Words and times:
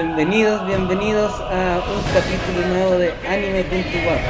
Bienvenidos, 0.00 0.64
bienvenidos 0.64 1.32
a 1.40 1.82
un 1.90 2.02
capítulo 2.14 2.68
nuevo 2.68 2.98
de 2.98 3.10
Anime.wap, 3.26 4.20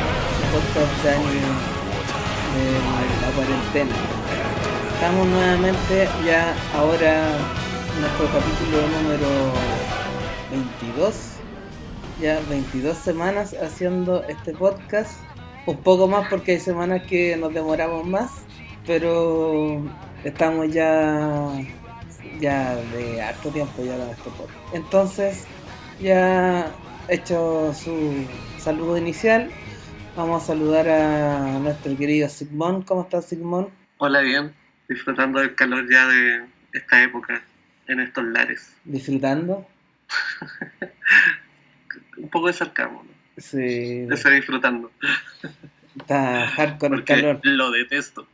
podcast 0.50 1.02
de 1.04 1.10
anime 1.10 1.30
de 2.54 3.20
la 3.20 3.30
cuarentena. 3.36 3.94
Estamos 4.94 5.26
nuevamente 5.26 6.08
ya 6.24 6.56
ahora 6.74 7.36
en 7.94 8.00
nuestro 8.00 8.28
capítulo 8.32 8.88
número 8.96 9.28
22, 10.50 11.14
ya 12.18 12.40
22 12.48 12.96
semanas 12.96 13.54
haciendo 13.62 14.24
este 14.24 14.54
podcast, 14.54 15.20
un 15.66 15.76
poco 15.76 16.08
más 16.08 16.30
porque 16.30 16.52
hay 16.52 16.60
semanas 16.60 17.02
que 17.02 17.36
nos 17.36 17.52
demoramos 17.52 18.06
más, 18.06 18.30
pero 18.86 19.82
estamos 20.24 20.72
ya 20.72 21.52
ya 22.40 22.76
de 22.76 23.20
harto 23.20 23.50
tiempo 23.50 23.82
ya 23.82 23.96
con 23.96 24.08
este 24.08 24.30
podcast. 24.30 24.74
Entonces, 24.74 25.46
ya 26.00 26.72
hecho 27.08 27.72
su 27.74 28.26
saludo 28.58 28.96
inicial, 28.96 29.50
vamos 30.16 30.42
a 30.42 30.46
saludar 30.46 30.88
a 30.88 31.58
nuestro 31.58 31.96
querido 31.96 32.28
Sigmund. 32.28 32.84
¿Cómo 32.84 33.02
estás, 33.02 33.26
Sigmund? 33.26 33.68
Hola, 33.98 34.20
bien. 34.20 34.54
Disfrutando 34.88 35.40
del 35.40 35.54
calor 35.54 35.90
ya 35.90 36.06
de 36.06 36.46
esta 36.72 37.02
época 37.02 37.42
en 37.88 38.00
estos 38.00 38.24
lares. 38.24 38.74
¿Disfrutando? 38.84 39.66
Un 42.16 42.28
poco 42.28 42.48
de 42.48 42.52
sarcasmo, 42.52 43.04
¿no? 43.04 43.10
Sí. 43.36 44.06
Estoy 44.10 44.36
disfrutando. 44.36 44.90
Está 45.96 46.48
hardcore 46.48 46.96
el 46.96 47.04
calor. 47.04 47.40
lo 47.42 47.70
detesto. 47.70 48.26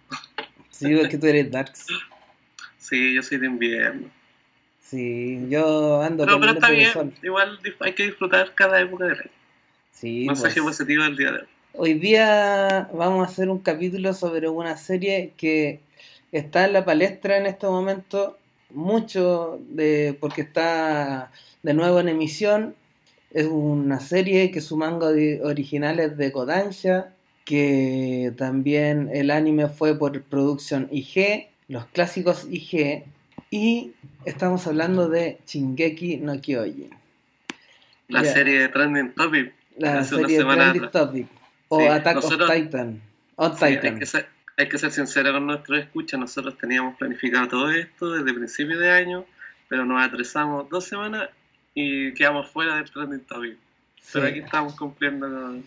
Sí, 0.71 0.95
porque 0.97 1.19
tú 1.19 1.27
eres 1.27 1.51
Darks. 1.51 1.87
Sí, 2.79 3.15
yo 3.15 3.23
soy 3.23 3.39
de 3.39 3.47
invierno. 3.47 4.09
Sí, 4.85 5.47
yo 5.49 6.03
ando 6.03 6.27
No, 6.27 6.39
pero 6.39 6.53
está 6.53 6.71
bien. 6.71 6.93
sol. 6.93 7.13
Igual 7.23 7.59
hay 7.81 7.95
que 7.95 8.05
disfrutar 8.05 8.55
cada 8.55 8.81
época 8.81 9.07
del 9.07 9.19
año. 9.19 9.31
Sí, 9.91 10.27
Mensaje 10.27 10.61
pues. 10.61 10.77
positivo 10.77 11.05
del 11.05 11.17
día 11.17 11.33
de 11.33 11.39
hoy. 11.39 11.47
Hoy 11.77 11.95
día 11.95 12.89
vamos 12.93 13.27
a 13.27 13.31
hacer 13.31 13.49
un 13.49 13.59
capítulo 13.61 14.13
sobre 14.13 14.49
una 14.49 14.77
serie 14.77 15.33
que 15.37 15.81
está 16.33 16.67
en 16.67 16.75
la 16.75 16.85
palestra 16.85 17.39
en 17.39 17.47
este 17.47 17.67
momento, 17.67 18.39
mucho 18.71 19.59
de, 19.71 20.17
porque 20.21 20.43
está 20.43 21.33
de 21.63 21.75
nuevo 21.75 21.99
en 22.01 22.11
emisión. 22.11 22.75
Es 23.33 23.47
una 23.47 24.01
serie 24.01 24.51
que 24.51 24.61
su 24.61 24.77
manga 24.77 25.09
original 25.43 25.99
es 25.99 26.17
de 26.17 26.31
Kodansha, 26.31 27.15
que 27.45 28.33
también 28.37 29.11
el 29.13 29.31
anime 29.31 29.69
fue 29.69 29.99
por 29.99 30.23
Production 30.23 30.89
IG, 30.93 31.49
los 31.69 31.87
clásicos 31.87 32.47
IG, 32.51 33.05
y 33.57 33.93
estamos 34.25 34.67
hablando 34.67 35.09
de 35.09 35.39
Shingeki 35.47 36.17
no 36.17 36.41
Kyojin, 36.41 36.91
La 38.09 38.25
serie 38.25 38.59
de 38.63 38.69
Trending 38.69 39.13
Topic. 39.15 39.53
la 39.79 40.01
Hace 40.01 40.17
serie 40.17 40.39
de 40.39 40.45
Trending. 40.45 40.91
Topic, 40.91 41.27
o 41.69 41.79
Sí, 41.81 41.87
Attack 41.87 42.15
nosotros- 42.17 42.51
of 42.51 42.57
Titan, 42.57 43.01
on 43.37 43.57
Sí, 43.57 43.65
hay, 43.65 43.77
Titan. 43.77 43.99
que 44.01 44.07
ser, 44.07 44.27
hay 44.57 44.69
que 44.69 44.79
ser 44.79 44.91
sincero 44.91 45.33
con 45.33 45.47
nuestros 45.47 45.79
escuchas. 45.79 46.19
Nosotros 46.19 46.59
teníamos 46.59 46.97
planificado 46.97 47.47
todo 47.49 47.71
esto 47.71 48.11
desde 48.13 48.35
principio 48.35 48.77
de 48.79 48.91
año, 48.91 49.25
pero 49.69 49.85
nos 49.85 50.03
atrasamos 50.03 50.69
dos 50.69 50.85
semanas 50.85 51.29
y 51.75 52.13
quedamos 52.15 52.51
fuera 52.51 52.75
del 52.77 52.91
Trending 52.91 53.21
Topic. 53.21 53.57
Pero 54.13 54.25
Sí. 54.27 54.31
aquí 54.33 54.41
estamos 54.41 54.75
cumpliendo 54.75 55.29
con, 55.31 55.65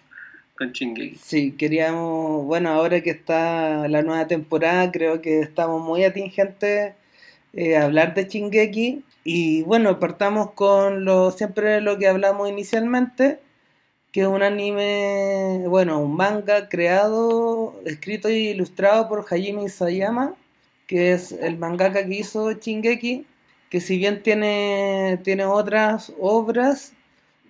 con 0.58 0.72
Shingeki. 0.74 1.16
Sí, 1.16 1.54
queríamos, 1.54 2.46
bueno, 2.46 2.70
ahora 2.70 3.00
que 3.02 3.12
está 3.12 3.88
la 3.88 4.02
nueva 4.04 4.28
temporada, 4.28 4.92
creo 4.92 5.22
que 5.22 5.40
estamos 5.40 5.82
muy 5.82 6.04
atingentes 6.04 6.94
eh, 7.54 7.78
hablar 7.78 8.14
de 8.14 8.26
Shingeki. 8.28 9.04
Y 9.24 9.64
bueno, 9.64 10.00
partamos 10.00 10.52
con 10.52 11.06
lo 11.06 11.32
siempre 11.32 11.82
lo 11.82 11.98
que 11.98 12.08
hablamos 12.08 12.50
inicialmente, 12.50 13.40
que 14.12 14.22
es 14.22 14.28
un 14.28 14.44
anime, 14.44 15.66
bueno, 15.68 16.00
un 16.00 16.16
manga 16.16 16.70
creado, 16.70 17.76
escrito 17.86 18.30
y 18.30 18.50
ilustrado 18.50 19.10
por 19.10 19.26
Hajime 19.30 19.64
Isayama, 19.66 20.36
que 20.88 21.14
es 21.14 21.32
el 21.34 21.58
mangaka 21.58 22.06
que 22.06 22.16
hizo 22.16 22.52
Shingeki, 22.54 23.26
que 23.70 23.82
si 23.82 23.98
bien 23.98 24.24
tiene, 24.24 25.20
tiene 25.24 25.46
otras 25.46 26.14
obras, 26.20 26.94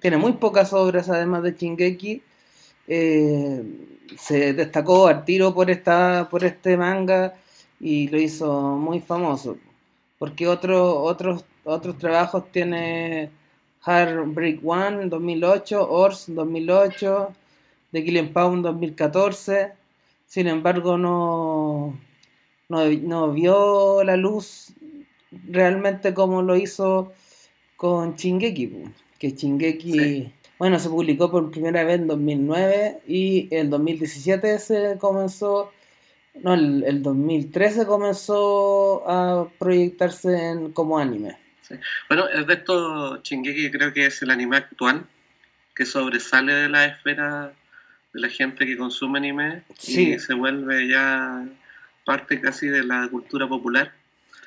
tiene 0.01 0.17
muy 0.17 0.33
pocas 0.33 0.73
obras 0.73 1.09
además 1.09 1.43
de 1.43 1.53
Shingeki, 1.53 2.23
eh, 2.87 3.63
se 4.17 4.53
destacó 4.53 5.07
al 5.07 5.25
tiro 5.25 5.53
por 5.53 5.69
esta 5.69 6.27
por 6.31 6.45
este 6.45 6.77
manga 6.77 7.35
y 7.79 8.07
lo 8.07 8.19
hizo 8.19 8.77
muy 8.77 9.01
famoso 9.01 9.57
porque 10.19 10.47
otro, 10.47 11.01
otros 11.03 11.45
otros 11.63 11.97
trabajos 11.97 12.49
tiene 12.51 13.29
Heartbreak 13.85 14.61
One 14.63 15.07
2008 15.07 15.89
Ors 15.89 16.25
2008 16.27 17.33
The 17.91 18.03
Killing 18.03 18.33
Pound 18.33 18.63
2014 18.63 19.73
sin 20.25 20.47
embargo 20.47 20.97
no, 20.97 21.99
no 22.69 22.85
no 22.85 23.31
vio 23.33 24.03
la 24.03 24.15
luz 24.15 24.73
realmente 25.49 26.13
como 26.13 26.41
lo 26.41 26.55
hizo 26.55 27.11
con 27.75 28.15
Shingeki 28.15 28.67
po, 28.67 28.89
que 29.19 29.31
Shingeki 29.31 29.91
Sí. 29.91 30.33
bueno, 30.57 30.79
se 30.79 30.89
publicó 30.89 31.29
por 31.29 31.51
primera 31.51 31.83
vez 31.83 31.99
en 31.99 32.07
2009 32.07 32.99
y 33.07 33.47
en 33.51 33.69
2017 33.69 34.57
se 34.59 34.97
comenzó, 34.99 35.71
no, 36.43 36.53
el, 36.53 36.83
el 36.85 37.03
2013 37.03 37.85
comenzó 37.85 39.09
a 39.09 39.47
proyectarse 39.59 40.49
en- 40.49 40.71
como 40.71 40.97
anime. 40.99 41.37
Bueno, 42.07 42.27
es 42.29 42.47
de 42.47 42.53
esto 42.53 43.21
Shingeki 43.21 43.71
creo 43.71 43.91
que 43.93 44.05
es 44.05 44.21
el 44.21 44.29
anime 44.31 44.57
actual 44.57 45.05
que 45.75 45.85
sobresale 45.85 46.53
de 46.53 46.69
la 46.69 46.85
esfera 46.85 47.51
de 48.13 48.19
la 48.21 48.29
gente 48.29 48.65
que 48.65 48.77
consume 48.77 49.19
anime 49.19 49.63
Sí. 49.77 50.13
y 50.13 50.19
se 50.19 50.33
vuelve 50.33 50.87
ya 50.87 51.43
parte 52.05 52.39
casi 52.39 52.67
de 52.67 52.83
la 52.83 53.07
cultura 53.09 53.47
popular. 53.47 53.91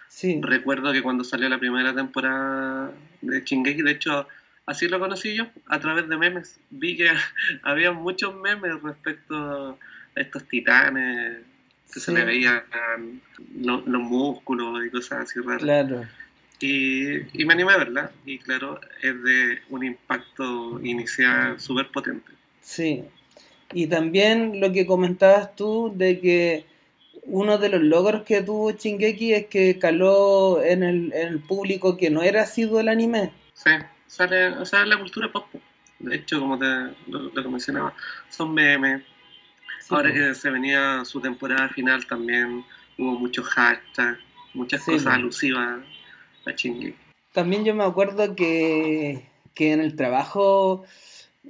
Sí, 0.09 0.41
Recuerdo 0.43 0.93
que 0.93 1.03
cuando 1.03 1.23
salió 1.23 1.49
la 1.49 1.59
primera 1.59 1.95
temporada 1.95 2.91
de 3.21 3.43
Shingeki, 3.45 3.83
de 3.83 3.93
hecho, 3.93 4.27
así 4.67 4.89
lo 4.89 4.99
conocí 4.99 5.35
yo, 5.37 5.47
a 5.67 5.79
través 5.79 6.09
de 6.09 6.17
memes. 6.17 6.59
Vi 6.71 6.97
que 6.97 7.11
había 7.63 7.93
muchos 7.93 8.35
memes 8.35 8.83
respecto 8.83 9.79
a 10.17 10.21
estos 10.21 10.49
titanes, 10.49 11.39
que 11.93 12.01
se 12.01 12.13
le 12.13 12.25
veían 12.25 12.63
lo- 13.57 13.83
los 13.87 14.03
músculos 14.03 14.85
y 14.87 14.91
cosas 14.91 15.21
así 15.21 15.41
raras. 15.41 15.63
claro. 15.63 16.05
Y, 16.63 17.15
y 17.41 17.45
me 17.47 17.55
animé 17.55 17.73
a 17.73 17.79
verla, 17.79 18.11
y 18.27 18.39
claro, 18.39 18.79
es 19.01 19.23
de 19.23 19.61
un 19.71 19.83
impacto 19.83 20.79
inicial 20.85 21.59
súper 21.59 21.89
potente. 21.89 22.31
Sí. 22.61 23.03
Y 23.73 23.87
también 23.87 24.61
lo 24.61 24.71
que 24.71 24.87
comentabas 24.87 25.57
tú 25.57 25.91
de 25.97 26.21
que 26.21 26.67
uno 27.23 27.57
de 27.57 27.71
los 27.71 27.81
logros 27.81 28.25
que 28.25 28.43
tuvo 28.43 28.73
Shingeki 28.73 29.33
es 29.33 29.47
que 29.47 29.79
caló 29.79 30.63
en 30.63 30.83
el, 30.83 31.13
en 31.15 31.29
el 31.29 31.39
público 31.39 31.97
que 31.97 32.11
no 32.11 32.23
era 32.23 32.43
asiduo 32.43 32.79
al 32.81 32.89
anime. 32.89 33.33
Sí, 33.55 33.71
sale, 34.07 34.49
o 34.49 34.67
sea, 34.67 34.85
la 34.85 34.99
cultura 34.99 35.33
pop. 35.33 35.47
De 35.99 36.17
hecho, 36.17 36.41
como 36.41 36.59
te 36.59 36.67
lo, 37.07 37.21
lo 37.33 37.43
que 37.43 37.49
mencionaba, 37.49 37.95
son 38.29 38.53
memes. 38.53 39.03
Sí, 39.91 39.97
Ahora 39.97 40.13
que 40.13 40.37
se 40.37 40.51
venía 40.51 41.05
su 41.05 41.21
temporada 41.21 41.69
final 41.71 42.07
también 42.07 42.65
hubo 42.97 43.19
muchos 43.19 43.45
hashtags, 43.49 44.21
muchas 44.55 44.85
Sí, 44.85 44.93
cosas 44.93 45.15
alusivas 45.15 45.81
a 46.47 46.53
Shingeki. 46.53 46.95
También 47.33 47.65
yo 47.65 47.75
me 47.75 47.83
acuerdo 47.83 48.37
que, 48.37 49.25
que 49.53 49.73
en 49.73 49.81
el 49.81 49.97
trabajo 49.97 50.85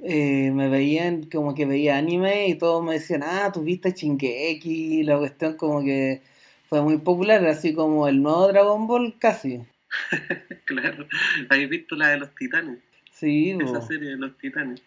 eh, 0.03 0.49
me 0.51 0.69
veían 0.69 1.29
como 1.29 1.53
que 1.53 1.67
veía 1.67 1.97
anime 1.97 2.47
y 2.47 2.55
todos 2.57 2.83
me 2.83 2.93
decían, 2.93 3.21
ah, 3.23 3.51
tú 3.53 3.61
viste 3.61 3.91
Shingeki, 3.91 5.01
y 5.01 5.03
la 5.03 5.19
cuestión 5.19 5.55
como 5.55 5.83
que 5.83 6.23
fue 6.65 6.81
muy 6.81 6.97
popular, 6.97 7.45
así 7.45 7.75
como 7.75 8.07
el 8.07 8.23
nuevo 8.23 8.47
Dragon 8.47 8.87
Ball 8.87 9.19
casi. 9.19 9.61
Claro, 10.65 11.05
¿habéis 11.49 11.69
visto 11.69 11.95
la 11.95 12.09
de 12.09 12.17
los 12.17 12.33
titanes? 12.33 12.79
Sí, 13.11 13.55
Esa 13.59 13.81
serie 13.81 14.09
de 14.09 14.17
los 14.17 14.35
titanes. 14.39 14.81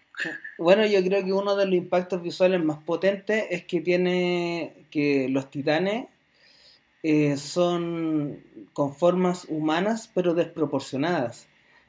Bueno, 0.59 0.87
yo 0.87 1.03
creo 1.03 1.25
que 1.25 1.33
uno 1.33 1.57
de 1.57 1.67
los 1.67 1.75
impactos 1.75 2.23
visuales 2.23 2.63
más 2.63 2.79
potentes 2.79 3.47
es 3.51 3.65
que 3.65 3.81
tiene 3.81 4.87
que 4.91 5.29
los 5.29 5.51
titanes 5.51 6.07
eh, 7.03 7.37
son 7.37 8.43
con 8.73 8.95
formas 8.95 9.47
humanas 9.49 10.11
pero 10.15 10.35
desproporcionadas. 10.35 11.49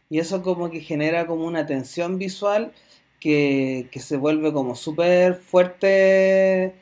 Y 0.10 0.19
eso 0.19 0.42
como 0.42 0.69
que 0.69 0.81
genera 0.81 1.25
como 1.25 1.45
una 1.45 1.66
tensión 1.66 2.18
visual 2.18 2.74
que, 3.19 3.88
que 3.92 4.00
se 4.00 4.18
vuelve 4.18 4.51
como 4.54 4.75
súper 4.75 5.36
fuerte 5.36 6.75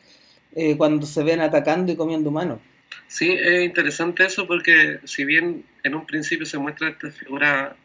eh, 0.55 0.77
cuando 0.77 1.05
se 1.05 1.23
ven 1.23 1.41
atacando 1.41 1.91
y 1.91 1.95
comiendo 1.95 2.29
humanos. 2.29 2.59
Sí, 3.07 3.31
es 3.31 3.63
interesante 3.63 4.25
eso 4.25 4.47
porque 4.47 4.99
si 5.03 5.25
bien 5.25 5.65
en 5.83 5.95
un 5.95 6.05
principio 6.05 6.45
se 6.45 6.57
muestra 6.57 6.89
estas 6.89 7.15
figuras 7.15 7.75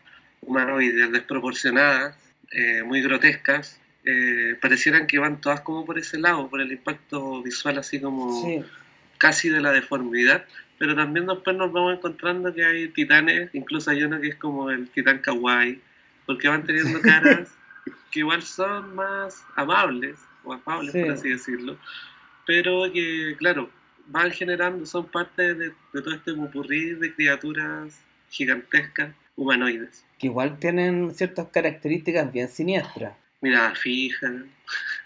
humanoides 0.40 1.12
desproporcionadas, 1.12 2.16
eh, 2.50 2.82
muy 2.82 3.02
grotescas, 3.02 3.80
eh, 4.04 4.56
parecieran 4.60 5.06
que 5.06 5.18
van 5.18 5.40
todas 5.40 5.60
como 5.60 5.84
por 5.84 5.98
ese 5.98 6.18
lado, 6.18 6.48
por 6.48 6.60
el 6.60 6.72
impacto 6.72 7.42
visual 7.42 7.78
así 7.78 8.00
como 8.00 8.42
Sí, 8.42 8.64
casi 9.18 9.48
de 9.48 9.60
la 9.60 9.72
deformidad, 9.72 10.44
pero 10.78 10.94
también 10.94 11.26
después 11.26 11.56
nos 11.56 11.72
vamos 11.72 11.94
encontrando 11.94 12.54
que 12.54 12.64
hay 12.64 12.88
titanes, 12.88 13.50
incluso 13.52 13.90
hay 13.90 14.04
uno 14.04 14.20
que 14.20 14.28
es 14.28 14.36
como 14.36 14.70
el 14.70 14.88
titán 14.88 15.18
kawaii, 15.18 15.80
porque 16.24 16.48
van 16.48 16.64
teniendo 16.64 17.00
caras 17.02 17.50
que 18.10 18.20
igual 18.20 18.42
son 18.42 18.94
más 18.94 19.44
amables, 19.56 20.18
o 20.44 20.54
afables, 20.54 20.92
por 20.92 21.10
así 21.10 21.28
decirlo, 21.28 21.76
pero 22.46 22.90
que, 22.92 23.34
claro, 23.38 23.70
van 24.06 24.30
generando, 24.30 24.86
son 24.86 25.06
parte 25.06 25.54
de, 25.54 25.72
todo 25.92 26.14
este 26.14 26.32
bupurrí 26.32 26.94
de 26.94 27.12
criaturas 27.14 28.00
gigantescas 28.30 29.14
humanoides. 29.38 30.04
Que 30.18 30.26
igual 30.26 30.58
tienen 30.58 31.14
ciertas 31.14 31.48
características 31.48 32.30
bien 32.30 32.48
siniestras. 32.48 33.14
Mira, 33.40 33.74
fija. 33.74 34.30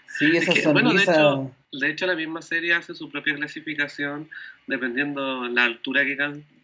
Sí, 0.07 0.35
esa 0.35 0.53
sonrisa... 0.53 0.71
Bueno, 0.73 0.93
de 0.93 1.01
hecho, 1.01 1.51
de 1.71 1.89
hecho, 1.89 2.07
la 2.07 2.15
misma 2.15 2.41
serie 2.41 2.73
hace 2.73 2.93
su 2.93 3.09
propia 3.09 3.35
clasificación 3.35 4.29
dependiendo 4.67 5.47
la 5.47 5.63
altura 5.65 6.03
que, 6.03 6.17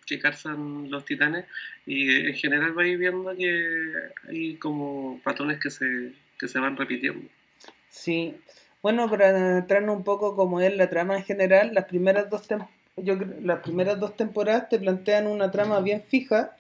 que 0.06 0.20
calzan 0.20 0.90
los 0.90 1.06
titanes 1.06 1.46
y 1.86 2.28
en 2.28 2.36
general 2.36 2.74
vais 2.74 2.98
viendo 2.98 3.36
que 3.36 3.94
hay 4.28 4.56
como 4.56 5.20
patrones 5.24 5.60
que 5.60 5.70
se, 5.70 6.14
que 6.38 6.48
se 6.48 6.60
van 6.60 6.78
repitiendo. 6.78 7.28
Sí, 7.90 8.36
bueno, 8.82 9.10
para 9.10 9.58
entrarnos 9.58 9.98
un 9.98 10.04
poco 10.04 10.36
como 10.36 10.62
es 10.62 10.76
la 10.76 10.90
trama 10.90 11.18
en 11.18 11.24
general, 11.24 11.72
las 11.74 11.86
primeras 11.86 12.30
dos 12.30 12.48
yo 12.98 13.16
las 13.42 13.60
primeras 13.60 14.00
dos 14.00 14.16
temporadas 14.16 14.70
te 14.70 14.80
plantean 14.80 15.28
una 15.28 15.52
trama 15.52 15.80
bien 15.80 16.04
fija, 16.04 16.56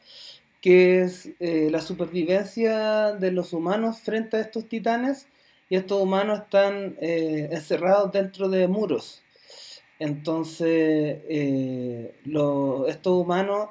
que 0.61 1.01
es 1.01 1.29
eh, 1.39 1.69
la 1.71 1.81
supervivencia 1.81 3.13
de 3.13 3.31
los 3.31 3.53
humanos 3.53 3.99
frente 3.99 4.37
a 4.37 4.41
estos 4.41 4.67
titanes, 4.67 5.27
y 5.69 5.75
estos 5.75 6.01
humanos 6.01 6.39
están 6.39 6.97
eh, 6.99 7.49
encerrados 7.51 8.11
dentro 8.11 8.49
de 8.49 8.67
muros. 8.67 9.21
Entonces, 9.99 11.19
eh, 11.29 12.15
estos 12.87 13.13
humanos 13.13 13.69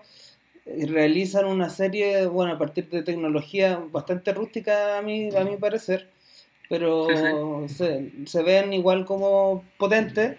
realizan 0.65 1.47
una 1.47 1.71
serie, 1.71 2.27
bueno, 2.27 2.53
a 2.53 2.59
partir 2.59 2.89
de 2.89 3.03
tecnología 3.03 3.83
bastante 3.91 4.33
rústica 4.33 4.99
a 4.99 5.03
mí, 5.03 5.31
a 5.35 5.45
mi 5.45 5.57
parecer, 5.57 6.11
pero 6.69 7.09
Se, 7.69 8.43
ven 8.43 8.73
igual 8.73 9.05
como 9.07 9.65
potentes 9.79 10.37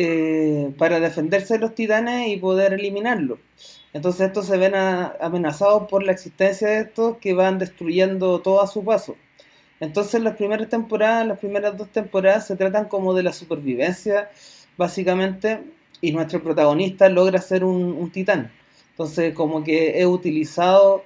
eh, 0.00 0.72
para 0.78 1.00
defenderse 1.00 1.54
de 1.54 1.58
los 1.58 1.74
titanes 1.74 2.28
y 2.28 2.36
poder 2.36 2.72
eliminarlos. 2.72 3.40
Entonces 3.92 4.28
estos 4.28 4.46
se 4.46 4.56
ven 4.56 4.76
amenazados 4.76 5.88
por 5.88 6.04
la 6.04 6.12
existencia 6.12 6.68
de 6.68 6.78
estos 6.82 7.16
que 7.18 7.34
van 7.34 7.58
destruyendo 7.58 8.40
todo 8.40 8.62
a 8.62 8.68
su 8.68 8.84
paso. 8.84 9.16
Entonces 9.80 10.22
las 10.22 10.36
primeras 10.36 10.68
temporadas, 10.68 11.26
las 11.26 11.40
primeras 11.40 11.76
dos 11.76 11.88
temporadas 11.88 12.46
se 12.46 12.54
tratan 12.54 12.84
como 12.84 13.12
de 13.12 13.24
la 13.24 13.32
supervivencia, 13.32 14.30
básicamente, 14.76 15.64
y 16.00 16.12
nuestro 16.12 16.44
protagonista 16.44 17.08
logra 17.08 17.40
ser 17.40 17.64
un, 17.64 18.08
titán. 18.12 18.52
Entonces 18.90 19.34
como 19.34 19.64
que 19.64 20.00
es 20.00 20.06
utilizado 20.06 21.02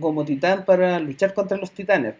como 0.00 0.24
titán 0.24 0.64
para 0.64 1.00
luchar 1.00 1.34
contra 1.34 1.56
los 1.56 1.72
titanes. 1.72 2.14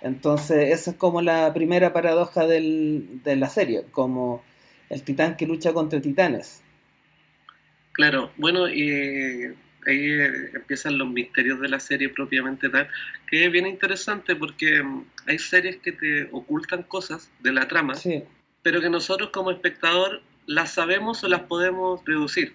Entonces, 0.00 0.72
esa 0.72 0.92
es 0.92 0.96
como 0.96 1.22
la 1.22 1.52
primera 1.52 1.92
paradoja 1.92 2.46
de 2.46 3.36
la 3.36 3.48
serie, 3.48 3.84
como 3.90 4.42
el 4.90 5.02
titán 5.02 5.36
que 5.36 5.46
lucha 5.46 5.72
contra 5.72 6.00
titanes. 6.00 6.62
Claro, 7.92 8.30
bueno, 8.36 8.68
y 8.68 9.54
ahí 9.86 10.10
empiezan 10.54 10.98
los 10.98 11.08
misterios 11.08 11.60
de 11.60 11.68
la 11.68 11.80
serie 11.80 12.08
propiamente 12.08 12.68
tal, 12.68 12.88
que 13.28 13.46
es 13.46 13.52
bien 13.52 13.66
interesante 13.66 14.36
porque 14.36 14.82
mm, 14.82 15.04
hay 15.26 15.38
series 15.38 15.76
que 15.76 15.92
te 15.92 16.28
ocultan 16.32 16.82
cosas 16.82 17.30
de 17.40 17.52
la 17.52 17.66
trama, 17.68 17.94
pero 18.62 18.80
que 18.80 18.90
nosotros 18.90 19.30
como 19.30 19.50
espectador 19.50 20.22
las 20.46 20.72
sabemos 20.72 21.24
o 21.24 21.28
las 21.28 21.42
podemos 21.42 22.04
deducir. 22.04 22.54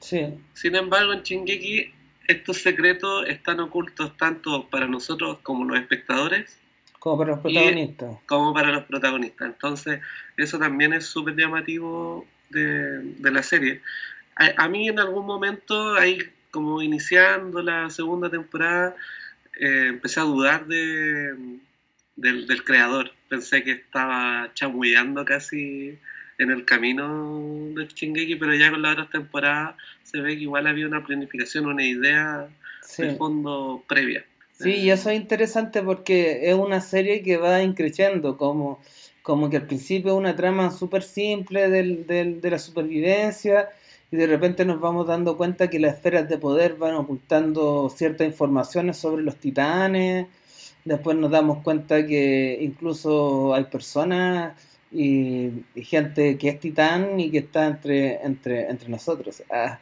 Sí. 0.00 0.34
Sin 0.52 0.74
embargo, 0.74 1.12
en 1.12 1.22
Shingeki 1.22 1.92
estos 2.26 2.58
secretos 2.58 3.26
están 3.28 3.60
ocultos 3.60 4.16
tanto 4.16 4.68
para 4.68 4.86
nosotros 4.86 5.38
como 5.42 5.64
los 5.64 5.78
espectadores. 5.78 6.58
Como 7.02 7.18
para 7.18 7.30
los 7.32 7.40
protagonistas. 7.40 8.18
como 8.26 8.54
para 8.54 8.70
los 8.70 8.84
protagonistas. 8.84 9.48
Entonces, 9.48 10.00
eso 10.36 10.56
también 10.56 10.92
es 10.92 11.04
súper 11.04 11.34
llamativo 11.34 12.24
de, 12.48 13.02
la 13.28 13.42
serie. 13.42 13.80
A, 14.36 14.68
mí 14.68 14.88
en 14.88 15.00
algún 15.00 15.26
momento, 15.26 15.94
ahí 15.94 16.18
como 16.52 16.80
iniciando 16.80 17.60
la 17.60 17.90
segunda 17.90 18.30
temporada, 18.30 18.94
eh, 19.58 19.86
empecé 19.88 20.20
a 20.20 20.22
dudar 20.22 20.66
de, 20.66 21.34
del, 22.14 22.46
del, 22.46 22.62
creador. 22.62 23.10
Pensé 23.28 23.64
que 23.64 23.72
estaba 23.72 24.52
chamullando 24.54 25.24
casi 25.24 25.98
en 26.38 26.52
el 26.52 26.64
camino 26.64 27.72
de 27.74 27.88
Shingeki, 27.88 28.36
pero 28.36 28.54
ya 28.54 28.70
con 28.70 28.80
las 28.80 28.92
otras 28.92 29.10
temporadas 29.10 29.74
se 30.04 30.20
ve 30.20 30.36
que 30.36 30.42
igual 30.42 30.68
había 30.68 30.86
una 30.86 31.04
planificación, 31.04 31.66
una 31.66 31.84
idea 31.84 32.46
de 32.96 33.16
fondo 33.16 33.82
previa. 33.88 34.24
Sí, 34.62 34.74
y 34.76 34.90
eso 34.90 35.10
es 35.10 35.16
interesante 35.16 35.82
porque 35.82 36.48
es 36.50 36.54
una 36.54 36.80
serie 36.80 37.22
que 37.22 37.36
va 37.36 37.62
increciendo, 37.62 38.36
como, 38.36 38.78
como 39.22 39.50
que 39.50 39.56
al 39.56 39.66
principio 39.66 40.12
es 40.12 40.18
una 40.18 40.36
trama 40.36 40.70
súper 40.70 41.02
simple 41.02 41.68
del, 41.68 42.06
del, 42.06 42.40
de 42.40 42.50
la 42.50 42.58
supervivencia 42.60 43.70
y 44.12 44.16
de 44.16 44.26
repente 44.28 44.64
nos 44.64 44.80
vamos 44.80 45.06
dando 45.08 45.36
cuenta 45.36 45.68
que 45.68 45.80
las 45.80 45.94
esferas 45.94 46.28
de 46.28 46.38
poder 46.38 46.76
van 46.76 46.94
ocultando 46.94 47.88
ciertas 47.90 48.26
informaciones 48.26 48.98
sobre 48.98 49.22
los 49.24 49.36
titanes, 49.36 50.28
después 50.84 51.16
nos 51.16 51.30
damos 51.32 51.62
cuenta 51.62 52.06
que 52.06 52.58
incluso 52.60 53.54
hay 53.54 53.64
personas 53.64 54.54
y, 54.92 55.64
gente 55.82 56.36
que 56.38 56.48
es 56.48 56.60
titán 56.60 57.18
y 57.18 57.30
que 57.30 57.38
está 57.38 57.66
entre, 57.66 58.22
entre, 58.22 58.68
entre 58.68 58.88
nosotros. 58.88 59.42
Ah, 59.50 59.78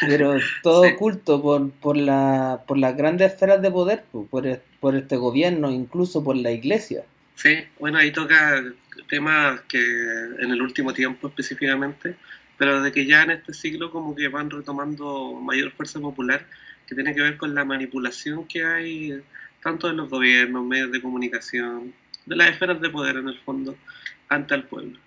pero 0.00 0.36
todo 0.62 0.82
oculto 0.86 1.42
por, 1.42 1.70
por, 1.70 1.96
la, 1.96 2.62
por 2.66 2.78
las 2.78 2.96
grandes 2.96 3.32
esferas 3.32 3.60
de 3.62 3.70
poder, 3.70 4.04
por, 4.30 4.60
por 4.80 4.96
este 4.96 5.16
gobierno, 5.16 5.70
incluso 5.70 6.24
por 6.24 6.36
la 6.36 6.50
iglesia. 6.50 7.04
Sí, 7.34 7.64
bueno, 7.78 7.98
ahí 7.98 8.12
toca 8.12 8.64
temas 9.08 9.60
que 9.62 9.78
en 9.78 10.50
el 10.50 10.62
último 10.62 10.92
tiempo 10.94 11.28
específicamente, 11.28 12.16
pero 12.56 12.82
de 12.82 12.92
que 12.92 13.04
ya 13.04 13.22
en 13.22 13.32
este 13.32 13.52
siglo 13.52 13.90
como 13.90 14.14
que 14.14 14.28
van 14.28 14.50
retomando 14.50 15.34
mayor 15.34 15.70
fuerza 15.72 16.00
popular, 16.00 16.46
que 16.86 16.94
tiene 16.94 17.14
que 17.14 17.20
ver 17.20 17.36
con 17.36 17.54
la 17.54 17.64
manipulación 17.64 18.46
que 18.46 18.64
hay 18.64 19.22
tanto 19.62 19.88
de 19.88 19.94
los 19.94 20.08
gobiernos, 20.08 20.64
medios 20.64 20.92
de 20.92 21.02
comunicación, 21.02 21.92
de 22.24 22.36
las 22.36 22.50
esferas 22.50 22.80
de 22.80 22.88
poder 22.88 23.16
en 23.16 23.28
el 23.28 23.38
fondo, 23.40 23.76
ante 24.28 24.54
el 24.54 24.64
pueblo. 24.64 24.98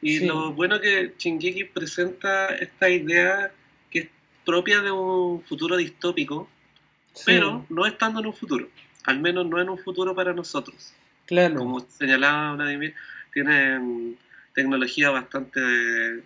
Y 0.00 0.26
lo 0.26 0.52
bueno 0.52 0.80
que 0.80 1.14
Shingeki 1.18 1.64
presenta 1.64 2.48
esta 2.48 2.90
idea 2.90 3.50
que 3.90 4.00
es 4.00 4.08
propia 4.44 4.82
de 4.82 4.90
un 4.90 5.42
futuro 5.42 5.76
distópico, 5.76 6.48
pero 7.24 7.64
no 7.70 7.86
estando 7.86 8.20
en 8.20 8.26
un 8.26 8.34
futuro, 8.34 8.68
al 9.04 9.20
menos 9.20 9.46
no 9.46 9.60
en 9.60 9.70
un 9.70 9.78
futuro 9.78 10.14
para 10.14 10.34
nosotros. 10.34 10.92
Claro. 11.24 11.56
Como 11.56 11.80
señalaba 11.80 12.54
Vladimir, 12.54 12.94
tienen 13.32 14.18
tecnología 14.54 15.08
bastante 15.10 15.60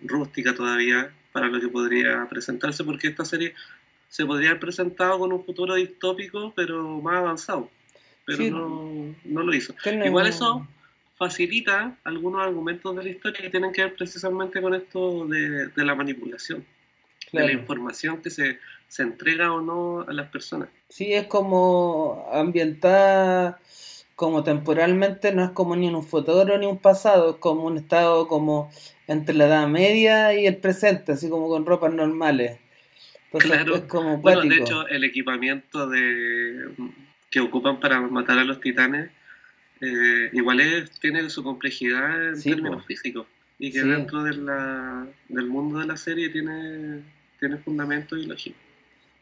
rústica 0.03 0.53
todavía 0.53 1.09
para 1.31 1.47
lo 1.47 1.61
que 1.61 1.69
podría 1.69 2.27
presentarse, 2.29 2.83
porque 2.83 3.07
esta 3.07 3.23
serie 3.23 3.53
se 4.09 4.25
podría 4.25 4.49
haber 4.49 4.59
presentado 4.59 5.19
con 5.19 5.31
un 5.31 5.45
futuro 5.45 5.75
distópico, 5.75 6.51
pero 6.53 6.99
más 6.99 7.15
avanzado. 7.15 7.69
Pero 8.25 8.43
no, 8.49 9.15
no, 9.23 9.43
lo 9.43 9.53
hizo. 9.53 9.73
Igual 10.05 10.27
eso 10.27 10.67
facilita 11.19 11.97
algunos 12.05 12.41
argumentos 12.41 12.95
de 12.95 13.03
la 13.03 13.09
historia 13.09 13.41
que 13.41 13.49
tienen 13.49 13.73
que 13.73 13.83
ver 13.83 13.93
precisamente 13.93 14.61
con 14.61 14.73
esto 14.73 15.27
de, 15.27 15.69
la 15.75 15.93
manipulación, 15.93 16.65
de 17.33 17.45
la 17.45 17.51
información 17.51 18.21
que 18.21 18.29
se, 18.29 18.57
se, 18.87 19.03
entrega 19.03 19.51
o 19.51 19.59
no 19.59 20.05
a 20.07 20.13
las 20.13 20.29
personas. 20.29 20.69
Sí, 20.87 21.13
es 21.13 21.27
como 21.27 22.25
ambientada 22.31 23.59
como 24.15 24.43
temporalmente, 24.43 25.33
no 25.33 25.43
es 25.43 25.51
como 25.51 25.75
ni 25.75 25.87
un 25.87 26.03
futuro 26.03 26.57
ni 26.57 26.65
un 26.65 26.77
pasado, 26.77 27.31
es 27.31 27.35
como 27.37 27.65
un 27.65 27.77
estado 27.77 28.27
como 28.27 28.71
entre 29.07 29.35
la 29.35 29.47
Edad 29.47 29.67
Media 29.67 30.33
y 30.33 30.45
el 30.45 30.57
presente, 30.57 31.13
así 31.13 31.29
como 31.29 31.49
con 31.49 31.65
ropas 31.65 31.93
normales. 31.93 32.59
claro. 33.31 33.75
es 33.75 33.81
como 33.83 34.17
bueno, 34.17 34.41
de 34.41 34.57
hecho, 34.57 34.87
el 34.87 35.03
equipamiento 35.03 35.87
de 35.87 36.69
que 37.29 37.39
ocupan 37.41 37.79
para 37.79 37.99
matar 38.01 38.39
a 38.39 38.43
los 38.45 38.59
titanes 38.59 39.09
eh, 39.81 40.29
igual 40.33 40.59
es, 40.59 40.91
tiene 40.99 41.29
su 41.29 41.43
complejidad 41.43 42.33
en 42.33 42.41
términos 42.41 42.85
físicos 42.85 43.27
y 43.57 43.71
que 43.71 43.83
dentro 43.83 44.23
de 44.23 44.35
la, 44.35 45.07
del 45.27 45.47
mundo 45.47 45.79
de 45.79 45.85
la 45.85 45.97
serie 45.97 46.29
tiene, 46.29 47.01
tiene 47.39 47.57
fundamento 47.57 48.15
y 48.15 48.25
lógica. 48.25 48.57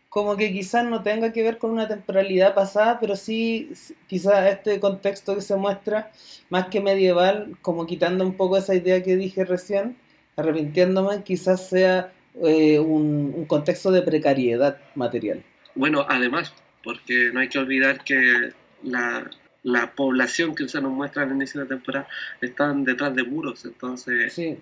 Como 0.09 0.37
que 0.37 0.51
quizás 0.51 0.85
no 0.85 1.03
tenga 1.03 1.33
que 1.33 1.43
ver 1.43 1.57
con 1.57 1.71
una 1.71 1.87
temporalidad 1.87 2.55
pasada, 2.55 2.99
pero 2.99 3.15
sí 3.15 3.71
quizás 4.07 4.51
este 4.51 4.79
contexto 4.79 5.35
que 5.35 5.41
se 5.41 5.55
muestra, 5.55 6.11
más 6.49 6.67
que 6.67 6.79
medieval, 6.79 7.57
como 7.61 7.85
quitando 7.85 8.23
un 8.23 8.37
poco 8.37 8.57
esa 8.57 8.73
idea 8.73 9.03
que 9.03 9.15
dije 9.15 9.43
recién, 9.43 9.97
arrepintiéndome, 10.35 11.23
quizás 11.23 11.67
sea 11.67 12.13
eh, 12.43 12.79
un, 12.79 13.33
un 13.35 13.45
contexto 13.45 13.91
de 13.91 14.01
precariedad 14.01 14.79
material. 14.95 15.43
Bueno, 15.75 16.05
además, 16.07 16.53
porque 16.83 17.31
no 17.33 17.41
hay 17.41 17.49
que 17.49 17.59
olvidar 17.59 18.03
que 18.03 18.53
la, 18.83 19.29
la 19.63 19.91
población 19.91 20.55
que 20.55 20.67
se 20.67 20.81
nos 20.81 20.91
muestra 20.91 21.23
al 21.23 21.31
inicio 21.31 21.59
de 21.59 21.65
la 21.65 21.69
temporada 21.69 22.07
están 22.41 22.83
detrás 22.83 23.15
de 23.15 23.23
muros. 23.23 23.65
Entonces, 23.65 24.33
sí. 24.33 24.57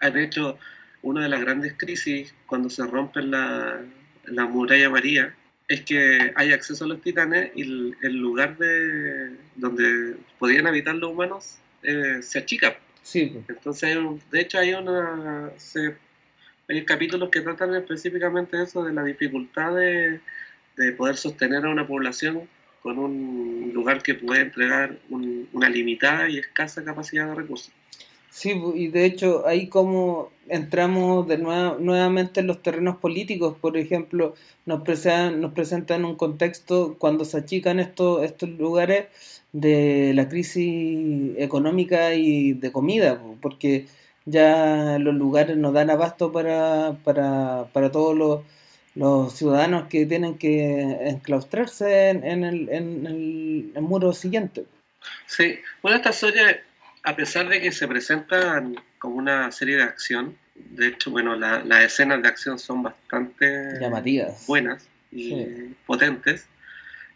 de 0.00 0.24
hecho, 0.24 0.58
una 1.02 1.22
de 1.22 1.28
las 1.28 1.40
grandes 1.40 1.74
crisis 1.76 2.34
cuando 2.46 2.70
se 2.70 2.86
rompe 2.86 3.22
la, 3.22 3.80
la 4.24 4.46
muralla 4.46 4.90
María 4.90 5.34
es 5.68 5.82
que 5.82 6.32
hay 6.34 6.52
acceso 6.52 6.84
a 6.84 6.88
los 6.88 7.00
titanes 7.00 7.52
y 7.54 7.62
el, 7.62 8.16
lugar 8.16 8.58
de 8.58 9.36
donde 9.54 10.16
podían 10.38 10.66
habitar 10.66 10.96
los 10.96 11.12
humanos 11.12 11.58
eh, 11.82 12.18
se 12.22 12.40
achica. 12.40 12.76
Sí. 13.02 13.40
Entonces, 13.48 13.96
de 14.30 14.40
hecho, 14.40 14.58
hay 14.58 14.74
una 14.74 15.50
hay 16.68 16.84
capítulos 16.84 17.30
que 17.30 17.40
tratan 17.40 17.74
específicamente 17.74 18.56
de 18.56 18.64
eso, 18.64 18.84
de 18.84 18.92
la 18.92 19.04
dificultad 19.04 19.74
de, 19.74 20.20
de 20.76 20.92
poder 20.92 21.16
sostener 21.16 21.64
a 21.64 21.70
una 21.70 21.86
población 21.86 22.48
con 22.82 22.98
un 22.98 23.70
lugar 23.74 24.02
que 24.02 24.14
puede 24.14 24.42
entregar 24.42 24.98
una 25.10 25.68
limitada 25.68 26.28
y 26.28 26.38
escasa 26.38 26.84
capacidad 26.84 27.26
de 27.28 27.34
recursos. 27.34 27.72
Sí, 28.30 28.54
y 28.74 28.88
de 28.88 29.06
hecho 29.06 29.46
ahí 29.46 29.68
como 29.68 30.30
entramos 30.48 31.26
de 31.26 31.38
nuevamente 31.38 32.40
en 32.40 32.46
los 32.46 32.62
terrenos 32.62 32.96
políticos, 32.98 33.56
por 33.60 33.76
ejemplo, 33.76 34.34
nos 34.66 34.82
presentan, 34.82 35.40
nos 35.40 35.52
presentan 35.52 36.04
un 36.04 36.14
contexto 36.16 36.96
cuando 36.98 37.24
se 37.24 37.38
achican 37.38 37.80
estos, 37.80 38.22
estos 38.22 38.48
lugares 38.50 39.06
de 39.52 40.12
la 40.14 40.28
crisis 40.28 41.34
económica 41.38 42.14
y 42.14 42.52
de 42.52 42.72
comida, 42.72 43.20
porque 43.40 43.86
ya 44.26 44.98
los 45.00 45.14
lugares 45.14 45.56
no 45.56 45.72
dan 45.72 45.90
abasto 45.90 46.30
para, 46.32 46.98
para, 47.04 47.68
para 47.72 47.90
todos 47.90 48.16
los, 48.16 48.40
los 48.94 49.34
ciudadanos 49.34 49.88
que 49.88 50.06
tienen 50.06 50.36
que 50.36 51.08
enclaustrarse 51.08 52.10
en, 52.10 52.44
el, 52.44 52.68
en 52.68 53.06
el, 53.06 53.82
muro 53.82 54.12
siguiente. 54.12 54.64
Sí, 55.26 55.58
bueno, 55.82 55.96
esta 55.96 56.10
historia, 56.10 56.62
a 57.04 57.16
pesar 57.16 57.48
de 57.48 57.60
que 57.60 57.72
se 57.72 57.86
presentan 57.86 58.76
como 58.98 59.16
una 59.16 59.50
serie 59.52 59.76
de 59.76 59.84
acción, 59.84 60.36
de 60.54 60.88
hecho, 60.88 61.10
bueno, 61.10 61.36
las 61.36 61.84
escenas 61.84 62.22
de 62.22 62.28
acción 62.28 62.58
son 62.58 62.82
bastante 62.82 63.78
llamativas, 63.80 64.46
buenas 64.46 64.86
y 65.10 65.46
potentes. 65.86 66.46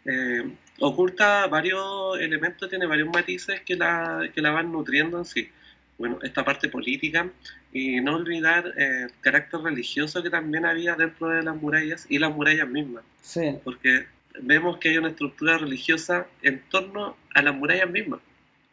Eh, 0.05 0.43
oculta 0.79 1.47
varios 1.47 2.19
elementos, 2.19 2.69
tiene 2.69 2.85
varios 2.85 3.09
matices 3.09 3.61
que 3.61 3.75
la, 3.75 4.29
que 4.33 4.41
la 4.41 4.51
van 4.51 4.71
nutriendo 4.71 5.19
en 5.19 5.25
sí 5.25 5.51
bueno, 5.97 6.19
esta 6.23 6.43
parte 6.43 6.69
política 6.69 7.29
y 7.71 8.01
no 8.01 8.15
olvidar 8.15 8.73
eh, 8.77 9.03
el 9.05 9.11
carácter 9.21 9.61
religioso 9.61 10.21
que 10.21 10.29
también 10.29 10.65
había 10.65 10.95
dentro 10.95 11.29
de 11.29 11.43
las 11.43 11.55
murallas 11.55 12.05
y 12.09 12.19
las 12.19 12.33
murallas 12.35 12.67
mismas. 12.67 13.03
Sí. 13.21 13.57
Porque 13.63 14.05
vemos 14.41 14.77
que 14.77 14.89
hay 14.89 14.97
una 14.97 15.09
estructura 15.09 15.57
religiosa 15.57 16.27
en 16.41 16.61
torno 16.69 17.15
a 17.33 17.41
las 17.41 17.55
murallas 17.55 17.89
mismas. 17.89 18.19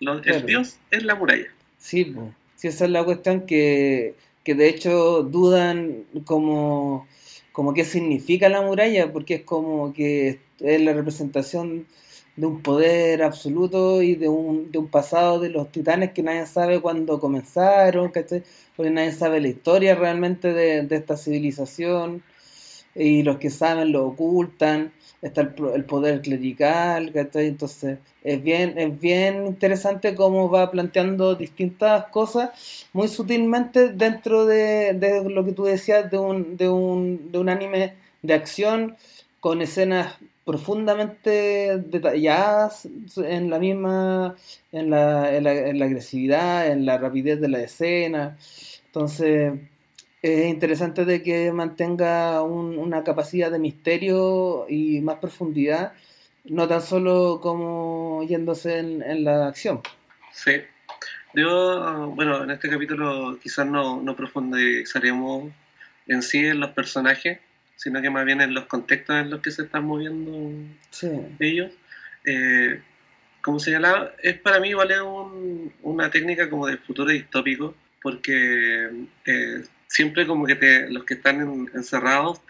El 0.01 0.47
Dios 0.47 0.79
es 0.91 1.05
la 1.05 1.15
muralla. 1.15 1.47
Sí, 1.79 2.15
sí, 2.57 2.69
esa 2.69 2.85
es 2.87 2.91
la 2.91 3.05
cuestión 3.05 3.47
que, 3.47 4.15
que 4.43 4.55
de 4.55 4.69
hecho 4.69 5.23
dudan 5.23 6.05
como, 6.25 7.07
como 7.53 7.73
qué 7.73 7.85
significa 7.85 8.49
la 8.49 8.63
muralla, 8.63 9.13
porque 9.13 9.35
es 9.37 9.43
como 9.43 9.93
que 9.93 10.41
es 10.59 10.81
la 10.81 10.93
representación 10.93 11.87
de 12.37 12.47
un 12.47 12.63
poder 12.63 13.23
absoluto 13.23 14.03
y 14.03 14.15
de 14.15 14.29
un, 14.29 14.71
de 14.73 14.79
un 14.79 14.89
pasado 14.89 15.41
de 15.41 15.51
los 15.51 15.71
titanes 15.71 16.13
que 16.13 16.23
nadie 16.23 16.47
sabe 16.47 16.81
cuándo 16.81 17.21
comenzaron, 17.21 18.11
¿cachai? 18.11 18.43
Porque 18.77 18.91
nadie 18.91 19.13
sabe 19.13 19.41
la 19.41 19.49
historia 19.49 19.95
realmente 19.95 20.53
de, 20.53 20.83
de 20.83 20.97
esta 20.97 21.17
civilización 21.17 22.23
y 22.95 23.23
los 23.23 23.39
que 23.39 23.51
saben 23.51 23.93
lo 23.93 24.07
ocultan, 24.07 24.93
está 25.23 25.43
el, 25.43 25.85
poder 25.85 26.21
clerical, 26.21 27.13
¿cachai? 27.13 27.47
Entonces 27.47 27.99
es 28.23 28.43
bien, 28.43 28.79
es 28.79 28.99
bien 29.01 29.47
interesante 29.47 30.15
cómo 30.15 30.51
va 30.51 30.71
planteando 30.71 31.35
distintas 31.35 32.07
cosas 32.07 32.51
muy 32.93 33.09
sutilmente 33.09 33.91
dentro 33.91 34.47
de, 34.47 34.95
de 34.95 35.29
lo 35.31 35.45
que 35.45 35.53
tú 35.53 35.65
decías 35.65 36.11
de 36.11 36.19
un, 36.19 36.57
de, 36.57 36.69
un, 36.69 37.31
de 37.33 37.39
un 37.39 37.49
anime 37.49 37.95
de 38.23 38.35
acción 38.35 38.97
con 39.41 39.63
escenas 39.63 40.15
profundamente 40.45 41.79
detalladas 41.79 42.89
en 43.17 43.51
la 43.51 43.59
misma, 43.59 44.37
en 44.73 44.91
la, 44.91 45.35
en 45.35 45.45
la, 45.79 45.85
agresividad, 45.85 46.69
en 46.69 46.85
la 46.85 46.99
rapidez 46.99 47.41
de 47.41 47.49
la 47.49 47.61
escena. 47.61 48.37
Entonces, 48.87 49.53
es 50.21 50.47
interesante 50.47 51.05
de 51.05 51.23
que 51.23 51.53
mantenga 51.53 52.43
una 52.43 53.05
capacidad 53.05 53.51
de 53.51 53.59
misterio 53.59 54.67
y 54.69 55.01
más 55.01 55.19
profundidad, 55.19 55.93
no 56.45 56.67
tan 56.67 56.83
solo 56.83 57.41
como 57.41 58.25
yéndose 58.29 58.79
en, 58.79 59.03
en 59.03 59.25
la 59.25 59.47
acción. 59.47 59.81
Sí. 60.33 60.53
Yo, 61.35 62.11
bueno, 62.15 62.45
en 62.45 62.51
este 62.51 62.69
capítulo 62.69 63.39
quizás 63.43 63.67
no, 63.67 64.03
no 64.03 64.15
profundizaremos 64.15 65.51
en 66.07 66.23
sí 66.23 66.47
en 66.47 66.61
los 66.61 66.71
personajes, 66.71 67.39
sino 67.77 68.01
que 68.01 68.11
más 68.11 68.25
bien 68.25 68.41
en 68.41 68.55
los 68.55 68.67
contextos 68.67 69.17
en 69.17 69.31
los 69.31 69.41
que 69.41 69.51
se 69.51 69.63
están 69.63 69.85
moviendo 69.85 70.53
ellos. 71.39 71.73
Eh, 72.25 72.81
como 73.41 73.59
señalaba, 73.59 74.13
es 74.23 74.39
para 74.39 74.61
mí 74.61 74.73
vale 74.73 74.97
una 75.83 76.11
técnica 76.11 76.49
como 76.49 76.67
de 76.67 76.77
futuro 76.77 77.11
distópico, 77.11 77.75
porque 78.01 78.89
eh, 79.27 79.65
siempre 79.89 80.27
como 80.27 80.47
que 80.47 80.55
te, 80.55 80.91
los 80.91 81.05
que 81.05 81.15
están 81.15 81.69
encerrados 81.75 82.41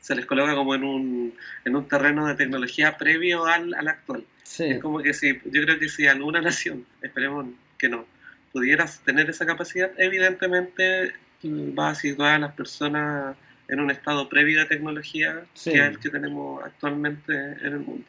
se 0.00 0.14
les 0.14 0.26
coloca 0.26 0.54
como 0.54 0.74
en 0.74 0.84
un, 0.84 1.34
en 1.64 1.76
un 1.76 1.88
terreno 1.88 2.26
de 2.26 2.34
tecnología 2.34 2.96
previo 2.96 3.46
al, 3.46 3.74
al 3.74 3.88
actual. 3.88 4.24
Es 4.58 4.80
como 4.80 5.00
que 5.00 5.14
si, 5.14 5.34
yo 5.44 5.62
creo 5.62 5.78
que 5.78 5.88
si 5.88 6.06
alguna 6.06 6.40
nación, 6.42 6.84
esperemos 7.02 7.46
que 7.78 7.88
no, 7.88 8.04
pudiera 8.52 8.86
tener 9.04 9.30
esa 9.30 9.46
capacidad, 9.46 9.90
evidentemente 9.96 11.12
va 11.44 11.90
a 11.90 11.94
situar 11.94 12.34
a 12.34 12.38
las 12.38 12.54
personas 12.54 13.36
en 13.70 13.80
un 13.80 13.90
estado 13.90 14.28
previo 14.28 14.58
de 14.58 14.66
tecnología 14.66 15.44
que 15.54 15.70
es 15.70 15.80
el 15.80 15.98
que 15.98 16.10
tenemos 16.10 16.62
actualmente 16.62 17.32
en 17.32 17.66
el 17.66 17.78
mundo. 17.78 18.04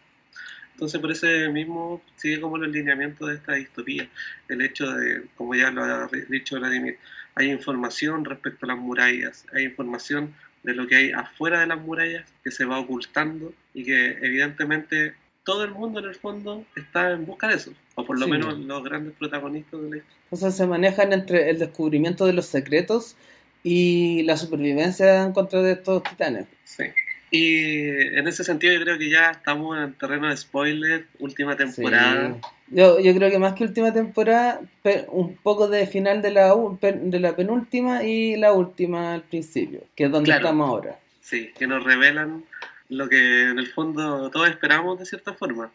Entonces, 0.74 1.00
por 1.00 1.12
ese 1.12 1.50
mismo 1.50 2.02
sigue 2.16 2.42
como 2.42 2.56
el 2.58 2.72
lineamiento 2.72 3.28
de 3.28 3.36
esta 3.36 3.54
distopía. 3.54 4.10
El 4.50 4.62
hecho 4.62 4.92
de, 4.92 5.26
como 5.38 5.54
ya 5.54 5.70
lo 5.70 5.84
ha 5.84 6.10
dicho 6.28 6.60
Vladimir, 6.60 6.98
hay 7.36 7.52
información 7.52 8.26
respecto 8.26 8.66
a 8.66 8.70
las 8.70 8.80
murallas, 8.80 9.46
hay 9.54 9.66
información 9.66 10.34
de 10.64 10.74
lo 10.74 10.88
que 10.88 10.96
hay 10.96 11.12
afuera 11.12 11.60
de 11.60 11.68
las 11.68 11.80
murallas 11.80 12.26
que 12.44 12.50
se 12.50 12.66
va 12.66 12.80
ocultando 12.80 13.54
y 13.76 13.84
que 13.84 14.18
evidentemente 14.22 15.14
todo 15.44 15.64
el 15.64 15.72
mundo 15.72 16.00
en 16.00 16.06
el 16.06 16.16
fondo 16.16 16.66
está 16.76 17.12
en 17.12 17.26
busca 17.26 17.48
de 17.48 17.56
eso, 17.56 17.74
o 17.96 18.06
por 18.06 18.20
lo 18.20 18.28
menos 18.28 18.58
los 18.60 18.84
grandes 18.84 19.14
protagonistas 19.14 19.82
de 19.82 19.90
la 19.90 19.98
historia. 19.98 20.18
Entonces 20.26 20.56
se 20.56 20.68
manejan 20.68 21.14
entre 21.14 21.50
el 21.52 21.60
descubrimiento 21.60 22.26
de 22.26 22.34
los 22.34 22.48
secretos 22.48 23.16
y 23.64 24.24
la 24.24 24.38
supervivencia 24.38 25.24
en 25.24 25.34
contra 25.34 25.62
de 25.62 25.74
estos 25.74 26.04
titanes. 26.04 26.46
Sí. 26.64 26.86
Y 27.32 27.88
en 27.88 28.28
ese 28.28 28.44
sentido 28.44 28.74
yo 28.74 28.82
creo 28.82 28.98
que 28.98 29.10
ya 29.10 29.32
estamos 29.32 29.78
en 29.78 29.94
terreno 29.94 30.30
de 30.30 30.36
spoiler, 30.36 31.08
última 31.20 31.56
temporada. 31.56 32.36
Yo, 32.68 33.00
yo 33.00 33.16
creo 33.16 33.32
que 33.32 33.40
más 33.40 33.54
que 33.54 33.64
última 33.64 33.94
temporada, 33.94 34.60
un 35.08 35.38
poco 35.38 35.70
de 35.70 35.88
final 35.88 36.22
de 36.22 36.32
la, 36.32 36.54
de 36.82 37.20
la 37.20 37.36
penúltima 37.36 38.04
y 38.04 38.36
la 38.36 38.52
última 38.52 39.14
al 39.14 39.24
principio, 39.24 39.82
que 39.96 40.06
es 40.06 40.12
donde 40.12 40.32
estamos 40.32 40.68
ahora. 40.68 41.00
Sí, 41.22 41.52
que 41.58 41.68
nos 41.68 41.84
revelan 41.86 42.44
lo 42.90 43.08
que 43.08 43.50
en 43.50 43.60
el 43.60 43.68
fondo 43.68 44.30
todos 44.30 44.50
esperamos 44.50 45.00
de 45.00 45.06
cierta 45.06 45.34
forma. 45.34 45.72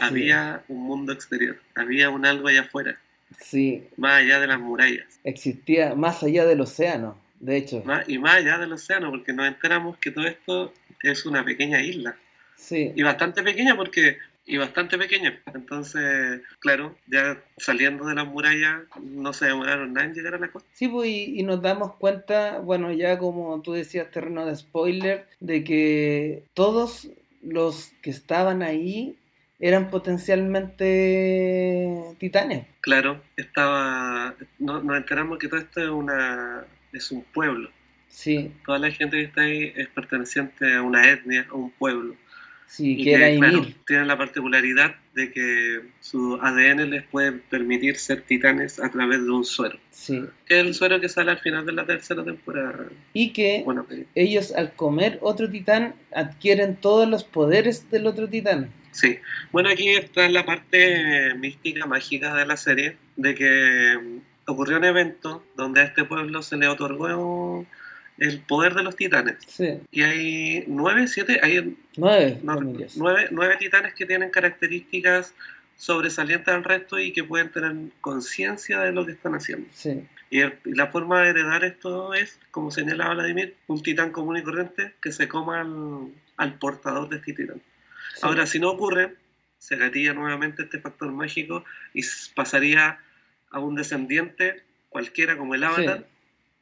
Había 0.00 0.62
un 0.68 0.84
mundo 0.84 1.12
exterior, 1.12 1.58
había 1.74 2.08
un 2.08 2.24
algo 2.24 2.48
allá 2.48 2.62
afuera. 2.62 2.98
Sí. 3.38 3.86
Más 3.98 4.22
allá 4.22 4.40
de 4.40 4.46
las 4.46 4.58
murallas. 4.58 5.20
Existía 5.24 5.94
más 5.94 6.22
allá 6.22 6.46
del 6.46 6.62
océano 6.62 7.18
de 7.40 7.56
hecho. 7.56 7.82
y 8.06 8.18
más 8.18 8.36
allá 8.36 8.58
del 8.58 8.72
océano, 8.72 9.10
porque 9.10 9.32
nos 9.32 9.46
enteramos 9.46 9.98
que 9.98 10.10
todo 10.10 10.26
esto 10.26 10.72
es 11.02 11.26
una 11.26 11.44
pequeña 11.44 11.82
isla. 11.82 12.16
Sí. 12.56 12.92
Y 12.94 13.02
bastante 13.02 13.42
pequeña 13.42 13.76
porque 13.76 14.18
y 14.46 14.58
bastante 14.58 14.98
pequeña. 14.98 15.40
Entonces, 15.54 16.42
claro, 16.58 16.94
ya 17.06 17.42
saliendo 17.56 18.04
de 18.06 18.14
las 18.14 18.26
murallas 18.26 18.82
no 19.00 19.32
se 19.32 19.46
demoraron 19.46 19.94
nada 19.94 20.06
en 20.06 20.14
llegar 20.14 20.34
a 20.34 20.38
la 20.38 20.48
costa. 20.48 20.68
Sí, 20.72 20.88
pues, 20.88 21.08
y, 21.08 21.42
nos 21.42 21.62
damos 21.62 21.94
cuenta, 21.94 22.58
bueno, 22.58 22.92
ya 22.92 23.18
como 23.18 23.62
tú 23.62 23.72
decías, 23.72 24.10
terreno 24.10 24.44
de 24.46 24.56
spoiler, 24.56 25.26
de 25.40 25.64
que 25.64 26.44
todos 26.54 27.08
los 27.42 27.92
que 28.02 28.10
estaban 28.10 28.62
ahí 28.62 29.16
eran 29.60 29.90
potencialmente 29.90 31.96
titanes. 32.18 32.66
Claro, 32.80 33.20
estaba, 33.36 34.34
nos 34.58 34.96
enteramos 34.96 35.38
que 35.38 35.48
todo 35.48 35.60
esto 35.60 35.82
es 35.82 35.88
una 35.88 36.66
es 36.94 37.10
un 37.10 37.22
pueblo. 37.24 37.70
Sí. 38.08 38.52
Toda 38.64 38.78
la 38.78 38.90
gente 38.90 39.16
que 39.16 39.24
está 39.24 39.42
ahí 39.42 39.72
es 39.76 39.88
perteneciente 39.88 40.74
a 40.74 40.82
una 40.82 41.10
etnia, 41.10 41.46
a 41.50 41.54
un 41.54 41.70
pueblo. 41.70 42.16
Sí, 42.66 42.96
y 42.98 43.04
que, 43.04 43.12
era 43.12 43.36
claro, 43.36 43.66
tienen 43.86 44.08
la 44.08 44.16
particularidad 44.16 44.96
de 45.14 45.30
que 45.30 45.82
su 46.00 46.38
ADN 46.40 46.90
les 46.90 47.02
puede 47.04 47.32
permitir 47.32 47.96
ser 47.96 48.22
titanes 48.22 48.80
a 48.80 48.90
través 48.90 49.22
de 49.22 49.30
un 49.30 49.44
suero. 49.44 49.78
Sí. 49.90 50.24
Que 50.46 50.60
es 50.60 50.66
el 50.66 50.74
suero 50.74 51.00
que 51.00 51.08
sale 51.08 51.30
al 51.30 51.38
final 51.38 51.66
de 51.66 51.72
la 51.72 51.84
tercera 51.84 52.24
temporada. 52.24 52.86
Y 53.12 53.32
que 53.32 53.62
bueno, 53.64 53.86
ellos 54.14 54.52
al 54.52 54.72
comer 54.72 55.18
otro 55.20 55.48
titán 55.50 55.94
adquieren 56.14 56.76
todos 56.76 57.08
los 57.08 57.22
poderes 57.22 57.90
del 57.90 58.06
otro 58.06 58.28
titán. 58.28 58.70
Sí. 58.92 59.18
Bueno, 59.52 59.68
aquí 59.68 59.90
está 59.90 60.28
la 60.28 60.46
parte 60.46 61.34
mística, 61.34 61.84
mágica 61.86 62.34
de 62.34 62.46
la 62.46 62.56
serie, 62.56 62.96
de 63.16 63.34
que 63.34 64.20
ocurrió 64.46 64.76
un 64.78 64.84
evento 64.84 65.44
donde 65.56 65.80
a 65.80 65.84
este 65.84 66.04
pueblo 66.04 66.42
se 66.42 66.56
le 66.56 66.68
otorgó 66.68 67.66
el 68.18 68.40
poder 68.40 68.74
de 68.74 68.82
los 68.82 68.94
titanes. 68.96 69.36
Sí. 69.46 69.80
Y 69.90 70.02
hay 70.02 70.64
nueve, 70.68 71.08
siete, 71.08 71.40
hay 71.42 71.76
Nueve 71.96 72.38
no, 72.42 72.60
nueve, 72.96 73.28
nueve 73.30 73.56
titanes 73.58 73.94
que 73.94 74.06
tienen 74.06 74.30
características 74.30 75.34
sobresalientes 75.76 76.54
al 76.54 76.62
resto 76.64 76.98
y 76.98 77.12
que 77.12 77.24
pueden 77.24 77.50
tener 77.50 77.74
conciencia 78.00 78.80
de 78.80 78.92
lo 78.92 79.04
que 79.04 79.12
están 79.12 79.34
haciendo. 79.34 79.66
Sí. 79.74 80.06
Y, 80.30 80.40
el- 80.40 80.58
y 80.64 80.74
la 80.74 80.86
forma 80.88 81.22
de 81.22 81.30
heredar 81.30 81.64
esto 81.64 82.14
es, 82.14 82.38
como 82.50 82.70
señalaba 82.70 83.14
Vladimir, 83.14 83.56
un 83.66 83.82
titán 83.82 84.10
común 84.12 84.36
y 84.36 84.42
corriente 84.42 84.94
que 85.02 85.10
se 85.10 85.26
coma 85.28 85.60
al, 85.62 86.12
al 86.36 86.54
portador 86.58 87.08
de 87.08 87.16
este 87.16 87.32
titán. 87.32 87.60
sí. 88.14 88.20
Ahora, 88.22 88.46
si 88.46 88.58
no 88.60 88.70
ocurre, 88.70 89.14
se 89.58 89.76
gatilla 89.76 90.12
nuevamente 90.14 90.62
este 90.62 90.78
factor 90.78 91.10
mágico 91.10 91.64
y 91.94 92.02
pasaría 92.36 92.98
a 93.54 93.60
un 93.60 93.74
descendiente, 93.76 94.62
cualquiera 94.90 95.36
como 95.38 95.54
el 95.54 95.64
avatar, 95.64 95.98
Sí. 95.98 96.04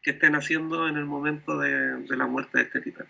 que 0.02 0.11
esté 0.12 0.30
naciendo 0.30 0.88
en 0.88 0.96
el 0.96 1.04
momento 1.04 1.58
de, 1.58 1.70
de 2.08 2.16
la 2.16 2.26
muerte 2.26 2.58
de 2.58 2.64
este 2.64 2.80
titán. 2.80 3.06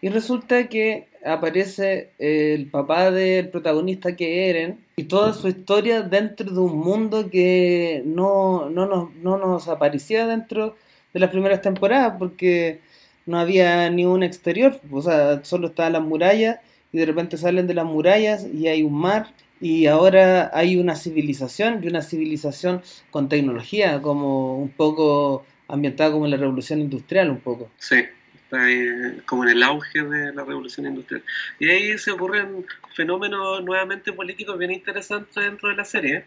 Y 0.00 0.08
resulta 0.10 0.68
que 0.68 1.08
aparece 1.24 2.10
el 2.18 2.66
papá 2.66 3.10
del 3.10 3.48
protagonista 3.48 4.14
que 4.16 4.50
Eren 4.50 4.78
y 4.96 5.04
toda 5.04 5.32
su 5.32 5.48
historia 5.48 6.02
dentro 6.02 6.50
de 6.50 6.60
un 6.60 6.78
mundo 6.78 7.30
que 7.30 8.02
no, 8.04 8.68
no, 8.68 8.86
nos, 8.86 9.14
no 9.14 9.38
nos 9.38 9.68
aparecía 9.68 10.26
dentro 10.26 10.76
de 11.14 11.20
las 11.20 11.30
primeras 11.30 11.62
temporadas 11.62 12.16
porque 12.18 12.80
no 13.24 13.38
había 13.38 13.88
ni 13.88 14.04
un 14.04 14.22
exterior, 14.22 14.78
o 14.90 15.00
sea, 15.00 15.42
solo 15.44 15.68
estaban 15.68 15.94
las 15.94 16.02
murallas 16.02 16.58
y 16.92 16.98
de 16.98 17.06
repente 17.06 17.38
salen 17.38 17.66
de 17.66 17.72
las 17.74 17.86
murallas 17.86 18.46
y 18.52 18.68
hay 18.68 18.82
un 18.82 18.94
mar 19.00 19.28
y 19.64 19.86
ahora 19.86 20.50
hay 20.52 20.76
una 20.76 20.94
civilización 20.94 21.82
y 21.82 21.88
una 21.88 22.02
civilización 22.02 22.82
con 23.10 23.30
tecnología, 23.30 24.02
como 24.02 24.58
un 24.58 24.68
poco 24.68 25.46
ambientada 25.68 26.12
como 26.12 26.26
en 26.26 26.32
la 26.32 26.36
revolución 26.36 26.80
industrial, 26.80 27.30
un 27.30 27.40
poco. 27.40 27.70
Sí, 27.78 28.04
está 28.34 28.62
ahí 28.62 29.22
como 29.24 29.44
en 29.44 29.48
el 29.56 29.62
auge 29.62 30.02
de 30.02 30.34
la 30.34 30.44
revolución 30.44 30.84
industrial. 30.84 31.22
Y 31.58 31.70
ahí 31.70 31.96
se 31.96 32.10
ocurren 32.10 32.66
fenómenos 32.94 33.64
nuevamente 33.64 34.12
políticos 34.12 34.58
bien 34.58 34.70
interesantes 34.70 35.34
dentro 35.34 35.70
de 35.70 35.76
la 35.76 35.86
serie. 35.86 36.26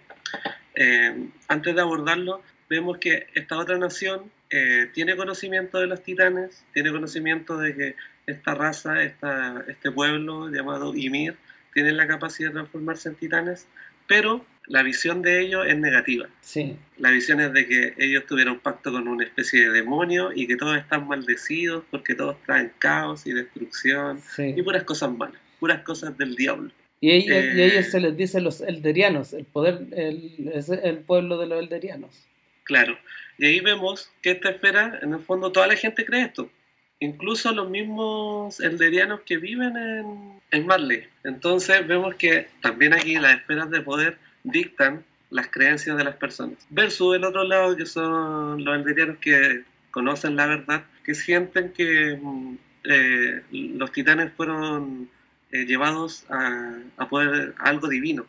Eh, 0.74 1.28
antes 1.48 1.76
de 1.76 1.80
abordarlo, 1.80 2.42
vemos 2.68 2.98
que 2.98 3.28
esta 3.36 3.60
otra 3.60 3.78
nación 3.78 4.32
eh, 4.50 4.90
tiene 4.96 5.16
conocimiento 5.16 5.78
de 5.78 5.86
los 5.86 6.02
titanes, 6.02 6.64
tiene 6.74 6.92
conocimiento 6.92 7.60
de 7.60 7.76
que 7.76 7.96
esta 8.26 8.56
raza, 8.56 9.04
esta, 9.04 9.64
este 9.68 9.92
pueblo 9.92 10.50
llamado 10.50 10.96
Ymir, 10.96 11.38
tiene 11.78 11.92
la 11.92 12.08
capacidad 12.08 12.50
de 12.50 12.54
transformarse 12.54 13.08
en 13.08 13.14
titanes, 13.14 13.68
pero 14.08 14.44
la 14.66 14.82
visión 14.82 15.22
de 15.22 15.42
ellos 15.42 15.64
es 15.68 15.78
negativa. 15.78 16.28
Sí, 16.42 16.76
La 16.98 17.12
visión 17.12 17.40
es 17.40 17.54
de 17.54 17.68
que 17.68 17.94
ellos 18.00 18.26
tuvieron 18.26 18.58
pacto 18.58 18.92
con 18.92 19.08
una 19.08 19.24
especie 19.24 19.66
de 19.66 19.70
demonio 19.70 20.32
y 20.34 20.48
que 20.48 20.56
todos 20.56 20.76
están 20.76 21.08
maldecidos 21.08 21.84
porque 21.92 22.16
todos 22.16 22.36
traen 22.48 22.72
caos 22.80 23.28
y 23.28 23.32
destrucción 23.32 24.20
sí. 24.36 24.56
y 24.58 24.62
puras 24.64 24.86
cosas 24.86 25.12
malas, 25.12 25.40
puras 25.60 25.84
cosas 25.84 26.18
del 26.18 26.36
diablo. 26.36 26.72
Y 27.00 27.12
ellos, 27.12 27.28
y 27.28 27.60
Eh, 27.60 27.66
ellos 27.68 27.86
se 27.92 28.00
les 28.00 28.18
dice 28.18 28.42
los 28.42 28.62
elderianos, 28.62 29.34
el 29.34 29.46
poder, 29.46 29.86
el, 29.96 30.50
es 30.56 30.70
el 30.70 30.98
pueblo 30.98 31.38
de 31.38 31.46
los 31.46 31.60
elderianos. 31.60 32.26
Claro. 32.64 32.98
Y 33.38 33.46
ahí 33.46 33.60
vemos 33.60 34.10
que 34.24 34.32
esta 34.32 34.50
esfera, 34.50 35.00
en 35.04 35.14
el 35.14 35.20
fondo, 35.20 35.52
toda 35.52 35.68
la 35.68 35.76
gente 35.76 36.04
cree 36.06 36.24
esto. 36.24 36.50
Incluso 37.00 37.52
los 37.52 37.70
mismos 37.70 38.60
elderianos 38.60 39.22
que 39.26 39.38
viven 39.38 39.78
en, 39.78 40.42
en 40.52 40.66
Marley. 40.66 41.04
Entonces 41.24 41.86
vemos 41.88 42.16
que 42.16 42.48
también 42.62 42.94
aquí 42.94 43.16
las 43.18 43.36
esferas 43.36 43.70
de 43.70 43.82
poder 43.82 44.18
dictan 44.44 45.04
las 45.30 45.48
creencias 45.50 45.98
de 45.98 46.04
las 46.04 46.16
personas. 46.16 46.58
Versus 46.70 47.16
el 47.16 47.24
otro 47.26 47.44
lado, 47.44 47.76
que 47.76 47.86
son 47.86 48.64
los 48.64 48.76
elderianos 48.76 49.18
que 49.18 49.64
conocen 49.92 50.36
la 50.36 50.48
verdad, 50.48 50.84
que 51.04 51.14
sienten 51.14 51.72
que 51.72 52.18
mm, 52.22 52.56
eh, 52.86 53.42
los 53.52 53.92
titanes 53.92 54.32
fueron 54.34 55.10
eh, 55.52 55.66
llevados 55.66 56.26
a, 56.30 56.78
a 56.98 57.10
poder 57.10 57.54
a 57.60 57.70
algo 57.70 57.88
divino. 57.88 58.26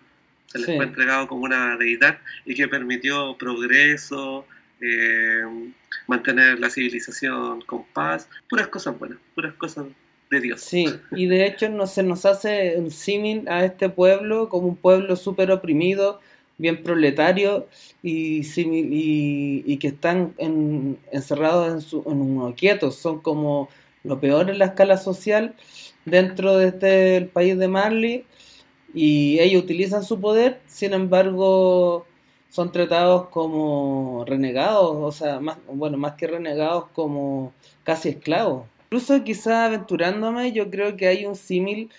Se 0.46 0.58
les 0.58 0.66
Sí. 0.66 0.76
fue 0.76 0.84
entregado 0.86 1.28
como 1.28 1.42
una 1.44 1.76
deidad 1.76 2.18
y 2.44 2.54
que 2.54 2.68
permitió 2.68 3.36
progreso, 3.38 4.46
eh, 4.80 5.42
mantener 6.06 6.58
la 6.58 6.70
civilización 6.70 7.62
con 7.62 7.84
paz, 7.84 8.28
puras 8.48 8.68
cosas 8.68 8.98
buenas, 8.98 9.18
puras 9.34 9.54
cosas 9.54 9.86
de 10.30 10.40
Dios. 10.40 10.60
Sí, 10.60 10.86
y 11.12 11.26
de 11.26 11.46
hecho 11.46 11.68
no, 11.68 11.86
se 11.86 12.02
nos 12.02 12.26
hace 12.26 12.76
un 12.76 12.90
símil 12.90 13.48
a 13.48 13.64
este 13.64 13.88
pueblo 13.88 14.48
como 14.48 14.68
un 14.68 14.76
pueblo 14.76 15.16
súper 15.16 15.50
oprimido, 15.50 16.20
bien 16.58 16.82
proletario 16.82 17.68
y, 18.02 18.40
simil- 18.40 18.88
y, 19.66 19.76
que 19.78 19.88
están 19.88 20.34
en- 20.38 20.98
encerrados 21.12 21.72
en, 21.72 21.80
su, 21.80 22.02
en 22.06 22.20
unos 22.20 22.54
quietos, 22.54 22.96
son 22.96 23.20
como 23.20 23.68
lo 24.04 24.20
peor 24.20 24.50
en 24.50 24.58
la 24.58 24.66
escala 24.66 24.96
social 24.96 25.54
dentro 26.04 26.56
de 26.56 26.68
este 26.68 27.30
país 27.32 27.56
de 27.58 27.68
Marley 27.68 28.24
y 28.94 29.38
ellos 29.40 29.62
utilizan 29.62 30.02
su 30.02 30.20
poder, 30.20 30.60
sin 30.66 30.94
embargo 30.94 32.06
son 32.48 32.72
tratados 32.72 33.28
como 33.28 34.24
renegados, 34.26 34.96
o 34.96 35.12
sea, 35.12 35.40
más, 35.40 35.58
bueno, 35.66 35.96
más 35.98 36.14
que 36.14 36.26
renegados 36.26 36.86
como 36.94 37.52
casi 37.84 38.10
esclavos. 38.10 38.66
Incluso 38.84 39.22
quizá 39.22 39.66
aventurándome, 39.66 40.52
yo 40.52 40.70
creo 40.70 40.96
que 40.96 41.08
hay 41.08 41.26
un 41.26 41.36
símil 41.36 41.90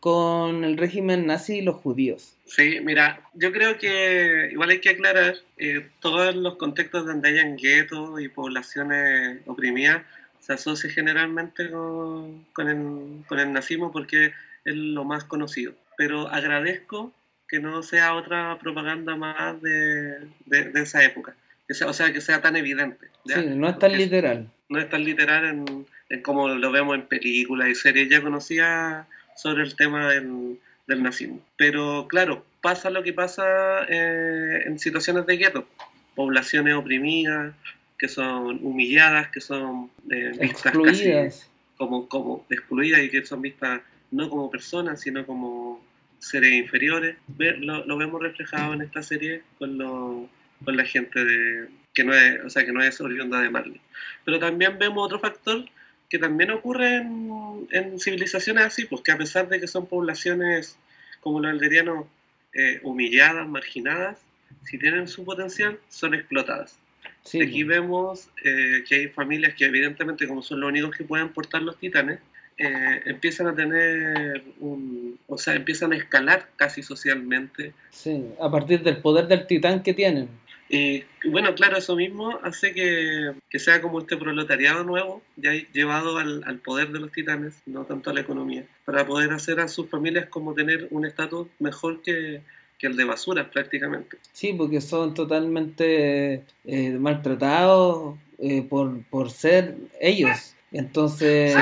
con 0.00 0.64
el 0.64 0.76
régimen 0.76 1.26
nazi 1.26 1.58
y 1.58 1.62
los 1.62 1.76
judíos. 1.76 2.36
Sí, 2.46 2.80
mira, 2.82 3.20
yo 3.34 3.52
creo 3.52 3.78
que 3.78 4.48
igual 4.50 4.70
hay 4.70 4.80
que 4.80 4.90
aclarar, 4.90 5.36
eh, 5.56 5.88
todos 6.00 6.34
los 6.34 6.56
contextos 6.56 7.06
donde 7.06 7.28
hayan 7.28 7.56
guetos 7.56 8.20
y 8.20 8.28
poblaciones 8.28 9.40
oprimidas 9.46 10.02
se 10.40 10.54
asocia 10.54 10.90
generalmente 10.90 11.70
con, 11.70 12.44
con 12.52 12.68
el, 12.68 13.24
con 13.26 13.38
el 13.38 13.52
nazismo 13.52 13.92
porque 13.92 14.32
es 14.64 14.74
lo 14.74 15.04
más 15.04 15.22
conocido. 15.24 15.72
Pero 15.96 16.28
agradezco 16.28 17.12
que 17.52 17.60
no 17.60 17.82
sea 17.82 18.14
otra 18.14 18.58
propaganda 18.58 19.14
más 19.14 19.60
de, 19.60 20.20
de, 20.46 20.70
de 20.72 20.80
esa 20.80 21.04
época, 21.04 21.34
que 21.68 21.74
sea, 21.74 21.86
o 21.86 21.92
sea, 21.92 22.10
que 22.10 22.22
sea 22.22 22.40
tan 22.40 22.56
evidente. 22.56 23.08
¿ya? 23.26 23.42
Sí, 23.42 23.46
no 23.46 23.68
es 23.68 23.78
tan 23.78 23.90
Porque 23.90 24.04
literal. 24.04 24.48
no 24.70 24.78
es 24.78 24.88
tan 24.88 25.04
literal 25.04 25.44
en, 25.44 25.86
en 26.08 26.22
como 26.22 26.48
lo 26.48 26.72
vemos 26.72 26.94
en 26.94 27.02
películas 27.02 27.68
y 27.68 27.74
series. 27.74 28.08
Ya 28.08 28.22
conocía 28.22 29.06
sobre 29.36 29.64
el 29.64 29.76
tema 29.76 30.08
del, 30.08 30.58
del 30.86 31.02
nazismo. 31.02 31.40
Pero 31.58 32.06
claro, 32.08 32.42
pasa 32.62 32.88
lo 32.88 33.02
que 33.02 33.12
pasa 33.12 33.84
eh, 33.86 34.62
en 34.64 34.78
situaciones 34.78 35.26
de 35.26 35.36
gueto. 35.36 35.68
Poblaciones 36.14 36.72
oprimidas, 36.74 37.54
que 37.98 38.08
son 38.08 38.60
humilladas, 38.64 39.28
que 39.28 39.42
son 39.42 39.90
eh, 40.10 40.32
vistas 40.40 40.72
casi 40.72 40.88
Excluidas. 40.88 41.50
como, 41.76 42.08
como 42.08 42.46
excluidas 42.48 43.02
y 43.02 43.10
que 43.10 43.26
son 43.26 43.42
vistas 43.42 43.82
no 44.10 44.30
como 44.30 44.50
personas, 44.50 45.02
sino 45.02 45.26
como 45.26 45.84
seres 46.22 46.52
inferiores. 46.52 47.16
Ve- 47.26 47.56
lo, 47.58 47.84
lo 47.84 47.96
vemos 47.96 48.22
reflejado 48.22 48.72
en 48.74 48.82
esta 48.82 49.02
serie 49.02 49.42
con, 49.58 49.76
lo- 49.78 50.28
con 50.64 50.76
la 50.76 50.84
gente 50.84 51.24
de, 51.24 51.68
que 51.92 52.04
no 52.04 52.14
es, 52.14 52.44
o 52.44 52.50
sea, 52.50 52.64
que 52.64 52.72
no 52.72 52.82
es 52.82 53.00
oriunda 53.00 53.40
de 53.40 53.50
Marley. 53.50 53.80
Pero 54.24 54.38
también 54.38 54.78
vemos 54.78 55.04
otro 55.04 55.18
factor 55.18 55.64
que 56.08 56.18
también 56.18 56.50
ocurre 56.50 56.96
en, 56.96 57.66
en 57.70 57.98
civilizaciones 57.98 58.64
así, 58.64 58.84
pues 58.84 59.02
que 59.02 59.12
a 59.12 59.18
pesar 59.18 59.48
de 59.48 59.58
que 59.60 59.66
son 59.66 59.86
poblaciones 59.86 60.78
como 61.20 61.40
los 61.40 61.50
alderianos 61.50 62.06
eh, 62.54 62.80
humilladas, 62.82 63.48
marginadas, 63.48 64.18
si 64.64 64.78
tienen 64.78 65.08
su 65.08 65.24
potencial, 65.24 65.78
son 65.88 66.14
explotadas. 66.14 66.78
Sí, 67.24 67.40
Aquí 67.40 67.62
vemos 67.64 68.28
eh, 68.44 68.84
que 68.86 68.94
hay 68.94 69.08
familias 69.08 69.54
que 69.54 69.64
evidentemente 69.64 70.28
como 70.28 70.42
son 70.42 70.60
los 70.60 70.68
únicos 70.68 70.94
que 70.96 71.04
pueden 71.04 71.30
portar 71.30 71.62
los 71.62 71.78
titanes, 71.78 72.20
eh, 72.58 73.02
empiezan 73.06 73.48
a 73.48 73.54
tener 73.54 74.42
un, 74.60 75.18
o 75.26 75.38
sea, 75.38 75.54
empiezan 75.54 75.92
a 75.92 75.96
escalar 75.96 76.48
casi 76.56 76.82
socialmente. 76.82 77.72
sí, 77.90 78.24
a 78.40 78.50
partir 78.50 78.82
del 78.82 78.98
poder 78.98 79.26
del 79.26 79.46
titán 79.46 79.82
que 79.82 79.94
tienen. 79.94 80.28
Y, 80.68 81.04
bueno, 81.28 81.54
claro, 81.54 81.76
eso 81.76 81.94
mismo 81.96 82.38
hace 82.42 82.72
que, 82.72 83.32
que 83.50 83.58
sea 83.58 83.82
como 83.82 84.00
este 84.00 84.16
proletariado 84.16 84.84
nuevo, 84.84 85.22
ya 85.36 85.52
llevado 85.52 86.16
al, 86.16 86.42
al 86.46 86.60
poder 86.60 86.92
de 86.92 87.00
los 87.00 87.12
titanes, 87.12 87.60
no 87.66 87.84
tanto 87.84 88.08
a 88.08 88.14
la 88.14 88.22
economía, 88.22 88.64
para 88.86 89.06
poder 89.06 89.32
hacer 89.32 89.60
a 89.60 89.68
sus 89.68 89.90
familias 89.90 90.28
como 90.30 90.54
tener 90.54 90.88
un 90.90 91.04
estatus 91.04 91.48
mejor 91.58 92.00
que, 92.00 92.40
que 92.78 92.86
el 92.86 92.96
de 92.96 93.04
basura 93.04 93.50
prácticamente. 93.50 94.16
Sí, 94.32 94.54
porque 94.54 94.80
son 94.80 95.14
totalmente 95.14 96.42
eh, 96.64 96.90
maltratados 96.98 98.18
eh, 98.38 98.62
por, 98.62 99.04
por 99.04 99.30
ser 99.30 99.76
ellos. 100.00 100.56
Entonces, 100.72 101.56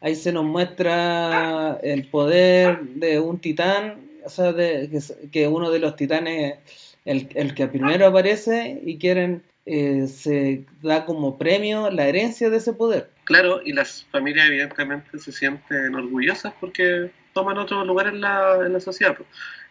ahí 0.00 0.14
se 0.14 0.32
nos 0.32 0.44
muestra 0.44 1.78
el 1.82 2.08
poder 2.08 2.80
de 2.80 3.20
un 3.20 3.38
titán, 3.38 4.08
o 4.24 4.30
sea, 4.30 4.52
de, 4.52 4.88
que, 4.90 5.28
que 5.30 5.48
uno 5.48 5.70
de 5.70 5.78
los 5.78 5.96
titanes, 5.96 6.58
el, 7.04 7.28
el 7.34 7.54
que 7.54 7.68
primero 7.68 8.06
aparece 8.06 8.80
y 8.84 8.98
quieren, 8.98 9.42
eh, 9.66 10.06
se 10.06 10.64
da 10.80 11.04
como 11.04 11.36
premio 11.36 11.90
la 11.90 12.08
herencia 12.08 12.48
de 12.48 12.56
ese 12.56 12.72
poder. 12.72 13.10
Claro, 13.24 13.60
y 13.62 13.74
las 13.74 14.06
familias 14.10 14.48
evidentemente 14.48 15.18
se 15.18 15.30
sienten 15.30 15.94
orgullosas 15.94 16.54
porque 16.58 17.10
toman 17.34 17.58
otro 17.58 17.84
lugar 17.84 18.06
en 18.06 18.22
la, 18.22 18.56
en 18.64 18.72
la 18.72 18.80
sociedad. 18.80 19.16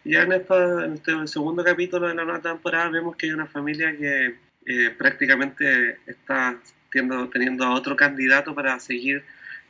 Ya 0.04 0.22
en, 0.22 0.32
esta, 0.32 0.84
en 0.84 0.94
este 0.94 1.26
segundo 1.26 1.64
capítulo 1.64 2.06
de 2.06 2.14
la 2.14 2.24
nueva 2.24 2.40
temporada 2.40 2.88
vemos 2.88 3.16
que 3.16 3.26
hay 3.26 3.32
una 3.32 3.46
familia 3.46 3.94
que 3.96 4.36
eh, 4.66 4.90
prácticamente 4.96 5.98
está 6.06 6.56
teniendo, 6.90 7.28
teniendo 7.28 7.64
a 7.64 7.74
otro 7.74 7.96
candidato 7.96 8.54
para 8.54 8.78
seguir 8.80 9.24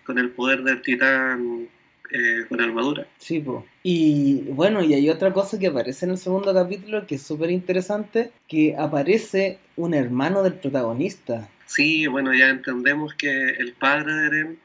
con 0.05 0.19
el 0.19 0.31
poder 0.31 0.63
del 0.63 0.81
titán 0.83 1.69
eh, 2.11 2.47
con 2.49 2.61
armadura. 2.61 3.07
Sí, 3.19 3.41
pues. 3.41 3.65
Y 3.83 4.43
bueno, 4.51 4.83
y 4.83 4.95
hay 4.95 5.11
otra 5.11 5.33
cosa 5.33 5.59
que 5.59 5.67
aparece 5.67 6.07
en 6.07 6.13
el 6.13 6.19
segundo 6.19 6.55
capítulo 6.55 7.07
que 7.07 7.17
es 7.17 7.23
súper 7.23 7.51
interesante, 7.51 8.31
que 8.47 8.75
aparece 8.79 9.59
un 9.77 9.93
hermano 9.93 10.43
del 10.43 10.55
protagonista. 10.55 11.49
Sí, 11.67 12.07
bueno, 12.07 12.33
ya 12.33 12.49
entendemos 12.49 13.13
que 13.13 13.51
el 13.51 13.75
padre 13.75 14.15
de 14.15 14.27
Eren 14.27 14.59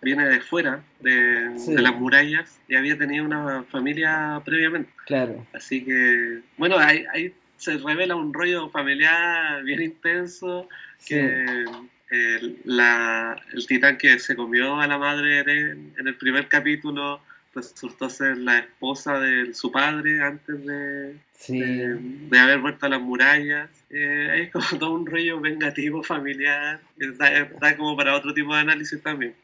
viene 0.00 0.26
de 0.26 0.40
fuera, 0.40 0.82
de, 1.00 1.50
las 1.68 1.94
murallas, 1.96 2.58
y 2.66 2.76
había 2.76 2.96
tenido 2.96 3.26
una 3.26 3.64
familia 3.64 4.40
previamente. 4.42 4.90
Claro. 5.04 5.44
Así 5.52 5.84
que, 5.84 6.40
bueno, 6.56 6.78
ahí, 6.78 7.04
ahí 7.12 7.34
se 7.58 7.76
revela 7.76 8.16
un 8.16 8.32
rollo 8.32 8.70
familiar 8.70 9.62
bien 9.64 9.82
intenso, 9.82 10.66
que 11.06 11.66
el, 12.10 12.58
la, 12.64 13.40
el 13.52 13.66
titán 13.66 13.98
que 13.98 14.18
se 14.18 14.36
comió 14.36 14.80
a 14.80 14.86
la 14.86 14.98
madre 14.98 15.40
en, 15.40 15.94
en 15.98 16.08
el 16.08 16.16
primer 16.16 16.48
capítulo 16.48 17.20
resultó 17.56 18.10
ser 18.10 18.36
la 18.36 18.58
esposa 18.58 19.18
de 19.18 19.54
su 19.54 19.72
padre 19.72 20.20
antes 20.20 20.64
de, 20.64 21.16
de, 21.48 22.38
haber 22.38 22.60
vuelto 22.60 22.86
a 22.86 22.90
las 22.90 23.00
murallas. 23.00 23.70
Eh, 23.90 24.42
es 24.42 24.52
como 24.52 24.78
todo 24.78 24.92
un 24.92 25.06
rollo 25.06 25.40
vengativo 25.40 26.02
familiar, 26.02 26.80
está, 26.98 27.76
como 27.76 27.96
para 27.96 28.14
otro 28.14 28.34
tipo 28.34 28.54
de 28.54 28.60
análisis 28.60 29.02
también. 29.02 29.34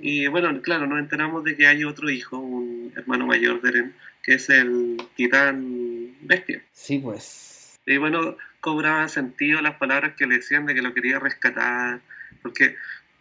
Y 0.00 0.26
bueno, 0.28 0.60
claro, 0.60 0.86
nos 0.86 0.98
enteramos 0.98 1.42
de 1.44 1.56
que 1.56 1.66
hay 1.66 1.82
otro 1.84 2.10
hijo, 2.10 2.38
un 2.38 2.92
hermano 2.94 3.26
mayor 3.26 3.60
de 3.62 3.68
Eren, 3.70 3.94
que 4.22 4.34
es 4.34 4.50
el 4.50 4.98
titán 5.16 6.12
bestia. 6.20 6.62
Sí, 6.72 6.98
pues. 6.98 7.78
Y 7.86 7.96
bueno, 7.96 8.36
cobraban 8.66 9.08
sentido 9.08 9.60
las 9.60 9.76
palabras 9.76 10.14
que 10.16 10.26
le 10.26 10.38
decían 10.38 10.66
de 10.66 10.74
que 10.74 10.82
lo 10.82 10.92
quería 10.92 11.20
rescatar, 11.20 12.00
porque 12.42 12.74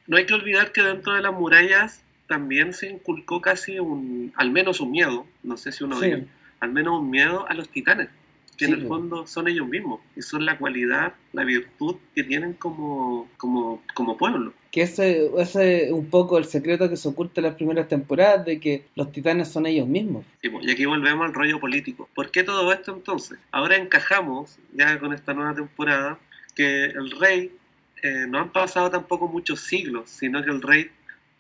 no 0.08 0.18
hay 0.18 0.26
que 0.26 0.34
olvidar 0.34 0.72
que 0.72 0.82
dentro 0.82 1.14
de 1.14 1.22
las 1.22 1.34
murallas 1.34 2.02
también 2.28 2.74
se 2.74 2.88
inculcó 2.90 3.42
casi 3.42 3.78
un, 3.78 4.34
al 4.38 4.50
menos 4.50 4.80
un 4.80 4.90
miedo, 4.90 5.28
no 5.44 5.56
sé 5.56 5.72
si 5.72 5.84
uno 5.84 6.00
sí. 6.00 6.26
al 6.60 6.72
menos 6.72 7.00
un 7.00 7.12
miedo 7.12 7.48
a 7.48 7.54
los 7.54 7.70
titanes, 7.70 8.10
que 8.58 8.66
en 8.66 8.74
el 8.74 8.88
fondo 8.88 9.28
son 9.28 9.48
ellos 9.48 9.68
mismos, 9.68 10.00
y 10.16 10.22
son 10.22 10.46
la 10.46 10.58
cualidad, 10.58 11.14
la 11.34 11.44
virtud 11.44 11.96
que 12.14 12.24
tienen 12.24 12.54
como, 12.54 13.30
como, 13.38 13.82
como 13.94 14.18
pueblo. 14.18 14.54
Que 14.72 14.84
ese 14.84 15.30
es 15.38 15.92
un 15.92 16.10
poco 16.10 16.38
el 16.38 16.46
secreto 16.46 16.90
que 16.90 16.98
se 16.98 17.08
oculta 17.08 17.42
en 17.42 17.46
las 17.46 17.56
primeras 17.56 17.88
temporadas, 17.88 18.46
de 18.46 18.60
que 18.60 18.86
los 18.96 19.12
titanes 19.12 19.50
son 19.50 19.66
ellos 19.66 19.88
mismos. 19.88 20.26
y 20.42 20.72
aquí 20.72 20.86
volvemos 20.86 21.26
al 21.26 21.34
rollo 21.34 21.60
político. 21.60 22.10
¿Por 22.14 22.32
qué 22.32 22.44
todo 22.44 22.72
esto 22.74 22.94
entonces? 22.94 23.38
Ahora 23.52 23.78
encajamos, 23.78 24.58
ya 24.74 25.00
con 25.00 25.14
esta 25.14 25.34
nueva 25.34 25.54
temporada, 25.54 26.20
que 26.56 26.86
el 26.86 27.12
rey, 27.12 27.52
eh, 28.02 28.26
no 28.28 28.40
han 28.40 28.52
pasado 28.52 28.90
tampoco 28.90 29.28
muchos 29.28 29.62
siglos, 29.62 30.10
sino 30.10 30.44
que 30.44 30.52
el 30.52 30.62
rey 30.62 30.90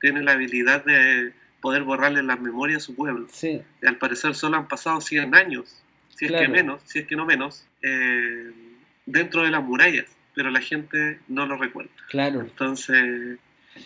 tiene 0.01 0.21
la 0.21 0.33
habilidad 0.33 0.83
de 0.85 1.33
poder 1.61 1.83
borrarle 1.83 2.21
las 2.21 2.39
memorias 2.39 2.83
a 2.83 2.85
su 2.85 2.95
pueblo. 2.95 3.27
Sí. 3.31 3.61
Y 3.81 3.87
al 3.87 3.97
parecer 3.97 4.35
solo 4.35 4.57
han 4.57 4.67
pasado 4.67 5.01
100 5.01 5.33
años, 5.33 5.81
si 6.15 6.25
es 6.25 6.31
que 6.31 6.47
menos, 6.47 6.81
si 6.85 6.99
es 6.99 7.07
que 7.07 7.15
no 7.15 7.25
menos, 7.25 7.67
eh, 7.81 8.51
dentro 9.05 9.43
de 9.43 9.51
las 9.51 9.63
murallas, 9.63 10.05
pero 10.33 10.49
la 10.49 10.61
gente 10.61 11.19
no 11.27 11.45
lo 11.45 11.57
recuerda. 11.57 11.91
Claro. 12.09 12.41
Entonces, 12.41 13.37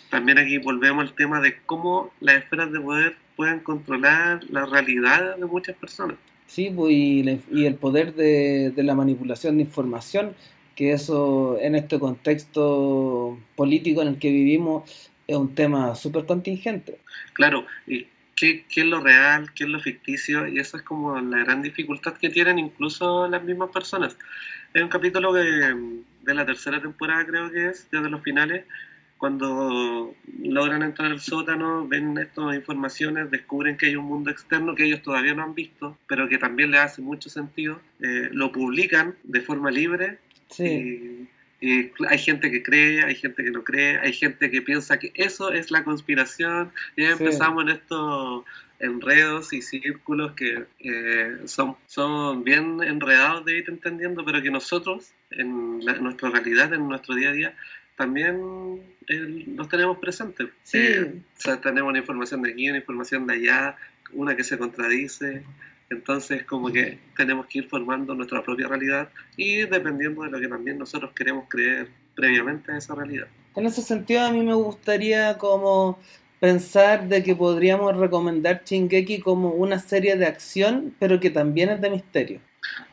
también 0.09 0.37
aquí 0.37 0.57
volvemos 0.57 1.03
al 1.03 1.13
tema 1.13 1.41
de 1.41 1.57
cómo 1.65 2.13
las 2.19 2.37
esferas 2.37 2.71
de 2.71 2.79
poder 2.79 3.15
pueden 3.35 3.59
controlar 3.59 4.43
la 4.49 4.65
realidad 4.65 5.37
de 5.37 5.45
muchas 5.45 5.75
personas. 5.75 6.17
Sí, 6.45 6.71
pues, 6.75 6.91
y, 6.91 7.65
el 7.65 7.75
poder 7.75 8.13
de, 8.15 8.71
de 8.75 8.83
la 8.83 8.95
manipulación 8.95 9.57
de 9.57 9.63
información, 9.63 10.33
que 10.75 10.93
eso 10.93 11.57
en 11.59 11.75
este 11.75 11.99
contexto 11.99 13.37
político 13.55 14.01
en 14.01 14.09
el 14.09 14.19
que 14.19 14.29
vivimos 14.29 15.11
es 15.27 15.35
un 15.35 15.53
tema 15.53 15.95
súper 15.95 16.25
contingente. 16.25 16.99
Claro, 17.33 17.65
y 17.85 18.07
¿qué, 18.39 18.65
es 18.75 18.85
lo 18.85 19.01
real, 19.01 19.53
qué 19.53 19.65
es 19.65 19.69
lo 19.69 19.79
ficticio, 19.79 20.47
y 20.47 20.59
esa 20.59 20.77
es 20.77 20.83
como 20.83 21.19
la 21.19 21.39
gran 21.39 21.61
dificultad 21.61 22.13
que 22.13 22.29
tienen 22.29 22.59
incluso 22.59 23.27
las 23.27 23.43
mismas 23.43 23.69
personas. 23.69 24.17
Hay 24.73 24.81
un 24.81 24.89
capítulo 24.89 25.33
de, 25.33 26.03
la 26.25 26.45
tercera 26.45 26.81
temporada, 26.81 27.25
creo 27.25 27.51
que 27.51 27.67
es, 27.67 27.87
desde 27.91 28.09
los 28.09 28.21
finales, 28.21 28.65
cuando 29.17 30.15
logran 30.41 30.83
entrar 30.83 31.11
al 31.11 31.19
sótano, 31.19 31.85
ven 31.87 32.17
estas 32.17 32.55
informaciones, 32.55 33.29
descubren 33.29 33.75
que 33.75 33.87
hay 33.87 33.95
un 33.97 34.05
mundo 34.05 34.31
externo 34.31 34.75
que 34.75 34.85
ellos 34.85 35.01
todavía 35.01 35.33
no 35.33 35.43
han 35.43 35.55
visto, 35.55 35.97
pero 36.07 36.29
que 36.29 36.37
también 36.37 36.71
les 36.71 36.79
hace 36.79 37.01
mucho 37.01 37.29
sentido, 37.29 37.81
eh, 37.99 38.29
lo 38.31 38.51
publican 38.51 39.15
de 39.23 39.41
forma 39.41 39.71
libre. 39.71 40.19
Sí. 40.49 40.63
Y 40.63 41.29
hay 41.61 42.17
gente 42.17 42.51
que 42.51 42.63
cree, 42.63 43.03
hay 43.03 43.15
gente 43.15 43.43
que 43.43 43.51
no 43.51 43.63
cree, 43.63 43.99
hay 43.99 44.13
gente 44.13 44.49
que 44.49 44.61
piensa 44.61 44.97
que 44.97 45.11
eso 45.15 45.51
es 45.51 45.71
la 45.71 45.83
conspiración. 45.83 46.71
Y 46.95 47.03
ya 47.03 47.11
empezamos 47.11 47.63
en 47.63 47.69
estos 47.69 48.45
enredos 48.79 49.51
y 49.51 49.61
círculos 49.61 50.33
que 50.33 50.65
son, 51.45 51.75
son 51.85 52.43
bien 52.43 52.81
enredados 52.81 53.45
de 53.45 53.57
ir 53.57 53.69
entendiendo, 53.69 54.23
pero 54.23 54.41
que 54.41 54.51
nosotros, 54.51 55.11
en, 55.31 55.79
nuestra 55.79 56.29
realidad, 56.29 56.73
en 56.73 56.87
nuestro 56.87 57.15
día 57.15 57.29
a 57.29 57.33
día, 57.33 57.55
también 57.97 58.81
eh, 59.07 59.45
los 59.55 59.67
tenemos 59.67 59.97
presentes. 59.97 60.47
Eh, 60.71 61.13
o 61.37 61.41
sea, 61.41 61.59
tenemos 61.59 61.89
una 61.89 61.99
información 61.99 62.41
de 62.41 62.51
aquí, 62.51 62.69
una 62.69 62.79
información 62.79 63.27
de 63.27 63.33
allá, 63.33 63.75
una 64.13 64.37
que 64.37 64.45
se 64.45 64.57
contradice. 64.57 65.43
Entonces, 65.89 66.43
como 66.45 66.71
que 66.71 66.99
tenemos 67.17 67.47
que 67.47 67.59
ir 67.59 67.67
formando 67.67 68.13
nuestra 68.13 68.43
propia 68.43 68.67
realidad 68.67 69.09
y 69.35 69.61
dependiendo 69.65 70.23
de 70.23 70.31
lo 70.31 70.39
que 70.39 70.47
también 70.47 70.77
nosotros 70.77 71.11
queremos 71.15 71.45
creer 71.49 71.89
previamente 72.15 72.71
a 72.71 72.77
esa 72.77 72.95
realidad. 72.95 73.27
En 73.55 73.65
ese 73.65 73.81
sentido, 73.81 74.21
a 74.21 74.31
mí 74.31 74.43
me 74.43 74.53
gustaría 74.53 75.37
como 75.37 75.99
pensar 76.39 77.07
de 77.07 77.23
que 77.23 77.35
podríamos 77.35 77.97
recomendar 77.97 78.63
Shingeki 78.63 79.19
como 79.19 79.49
una 79.49 79.79
serie 79.79 80.15
de 80.15 80.25
acción, 80.25 80.95
pero 80.99 81.19
que 81.19 81.29
también 81.29 81.69
es 81.69 81.81
de 81.81 81.89
misterio. 81.89 82.39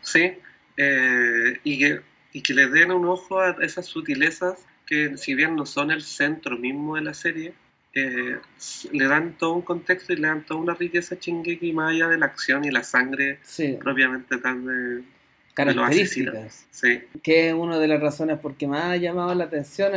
Sí, 0.01 0.33
eh, 0.77 1.61
y, 1.63 1.79
que, 1.79 2.01
y 2.33 2.43
que 2.43 2.55
le 2.55 2.69
den 2.69 2.91
un 2.91 3.07
ojo 3.07 3.41
a 3.41 3.57
esas 3.61 3.87
sutilezas 3.87 4.67
que 4.87 5.17
si 5.17 5.35
bien 5.35 5.57
no 5.57 5.67
son 5.67 5.91
el 5.91 6.03
centro 6.03 6.57
mismo 6.57 6.97
de 6.97 7.03
la 7.03 7.15
serie, 7.15 7.53
eh, 7.97 8.39
le 8.93 9.07
dan 9.07 9.39
todo 9.39 9.55
un 9.55 9.63
contexto 9.63 10.13
y 10.13 10.17
le 10.17 10.29
dan 10.29 10.45
toda 10.45 10.61
una 10.61 10.75
riqueza 10.75 11.15
a 11.15 11.19
Shingeki 11.19 11.73
más 11.73 11.93
allá 11.93 12.09
de 12.09 12.19
la 12.19 12.27
acción 12.27 12.65
y 12.65 12.71
la 12.71 12.83
sangre 12.83 13.41
propiamente 13.81 14.37
tal 14.39 14.67
de, 14.67 15.03
características. 15.55 16.67
sí. 16.71 17.01
Que 17.23 17.49
es 17.49 17.55
una 17.55 17.79
de 17.79 17.89
las 17.89 18.01
razones 18.01 18.39
por 18.39 18.57
que 18.57 18.67
más 18.67 18.85
ha 18.85 18.97
llamado 18.97 19.35
la 19.35 19.45
atención 19.45 19.93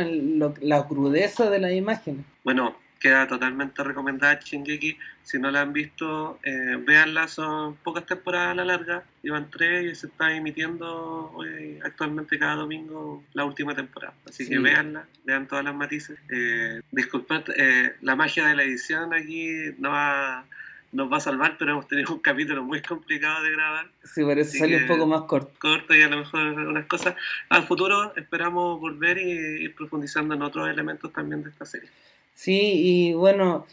la 0.60 0.88
crudeza 0.88 1.50
de 1.50 1.58
las 1.58 1.72
imágenes. 1.72 2.24
Bueno, 2.42 2.74
queda 2.98 3.26
totalmente 3.26 3.82
recomendada 3.84 4.40
Shingeki. 4.42 4.96
Si 5.30 5.38
no 5.38 5.52
la 5.52 5.60
han 5.60 5.72
visto, 5.72 6.40
eh, 6.42 6.76
véanla, 6.84 7.28
son 7.28 7.76
pocas 7.76 8.04
temporadas 8.04 8.50
a 8.50 8.54
la 8.56 8.64
larga, 8.64 9.04
llevan 9.22 9.48
tres 9.48 9.92
y 9.92 9.94
se 9.94 10.08
está 10.08 10.34
emitiendo 10.34 11.30
hoy, 11.36 11.78
actualmente 11.84 12.36
cada 12.36 12.56
domingo 12.56 13.22
la 13.34 13.44
última 13.44 13.72
temporada. 13.76 14.12
Así 14.28 14.48
que 14.48 14.58
véanla, 14.58 15.06
vean 15.22 15.46
todas 15.46 15.64
las 15.64 15.72
matices. 15.72 16.18
Eh, 16.30 16.80
disculpad, 16.90 17.44
eh, 17.56 17.94
la 18.00 18.16
magia 18.16 18.48
de 18.48 18.56
la 18.56 18.64
edición 18.64 19.14
aquí 19.14 19.46
no 19.78 19.90
va, 19.90 20.46
nos 20.90 21.12
va 21.12 21.18
a 21.18 21.20
salvar, 21.20 21.54
pero 21.60 21.74
hemos 21.74 21.86
tenido 21.86 22.12
un 22.12 22.18
capítulo 22.18 22.64
muy 22.64 22.82
complicado 22.82 23.44
de 23.44 23.52
grabar. 23.52 23.86
Sí, 24.02 24.24
por 24.24 24.36
eso 24.36 24.58
salió 24.58 24.78
un 24.78 24.88
poco 24.88 25.06
más 25.06 25.22
corto. 25.28 25.52
Corto 25.60 25.94
y 25.94 26.02
a 26.02 26.08
lo 26.08 26.16
mejor 26.16 26.40
unas 26.40 26.86
cosas. 26.86 27.14
Al 27.50 27.68
futuro 27.68 28.16
esperamos 28.16 28.80
volver 28.80 29.16
y 29.18 29.30
ir 29.62 29.76
profundizando 29.76 30.34
en 30.34 30.42
otros 30.42 30.68
elementos 30.68 31.12
también 31.12 31.44
de 31.44 31.50
esta 31.50 31.64
serie. 31.64 31.88
Sí, 32.34 32.58
y 32.74 33.12
bueno, 33.12 33.66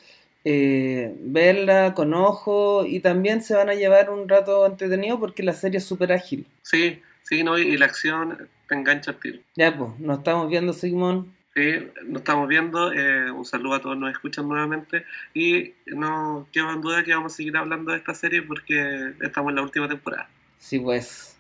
eh, 0.44 1.16
verla 1.20 1.94
con 1.94 2.14
ojo 2.14 2.86
y 2.86 3.00
también 3.00 3.42
se 3.42 3.56
van 3.56 3.70
a 3.70 3.74
llevar 3.74 4.10
un 4.10 4.30
rato 4.30 4.66
entretenido 4.66 5.20
porque 5.20 5.44
la 5.44 5.54
serie 5.54 5.80
es 5.80 5.86
súper 5.86 6.12
ágil. 6.14 6.46
Sí, 6.62 7.02
sí, 7.24 7.44
no, 7.44 7.58
y 7.58 7.78
la 7.78 7.86
acción 7.86 8.50
te 8.68 8.76
engancha 8.76 9.12
al 9.12 9.20
tiro. 9.20 9.40
Ya, 9.56 9.78
pues, 9.78 10.00
nos 10.00 10.20
estamos 10.20 10.50
viendo, 10.50 10.74
Sigmund. 10.74 11.34
Sí, 11.56 11.90
nos 12.06 12.22
estamos 12.22 12.48
viendo. 12.48 12.94
Eh, 12.94 13.32
un 13.32 13.44
saludo 13.44 13.76
a 13.76 13.82
todos 13.82 13.98
nos 13.98 14.12
escuchan 14.12 14.48
nuevamente. 14.48 15.06
Y 15.34 15.74
no 15.88 16.48
queda 16.52 16.72
en 16.72 16.82
duda 16.82 17.04
que 17.04 17.16
vamos 17.16 17.34
a 17.34 17.36
seguir 17.36 17.58
hablando 17.58 17.92
de 17.92 17.98
esta 17.98 18.14
serie 18.14 18.44
porque 18.44 19.14
estamos 19.22 19.50
en 19.50 19.56
la 19.56 19.64
última 19.64 19.88
temporada. 19.88 20.30
Sí, 20.60 20.80
pues. 20.80 21.36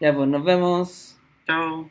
Ya, 0.00 0.14
pues, 0.14 0.28
nos 0.28 0.44
vemos. 0.44 1.18
Chao. 1.46 1.90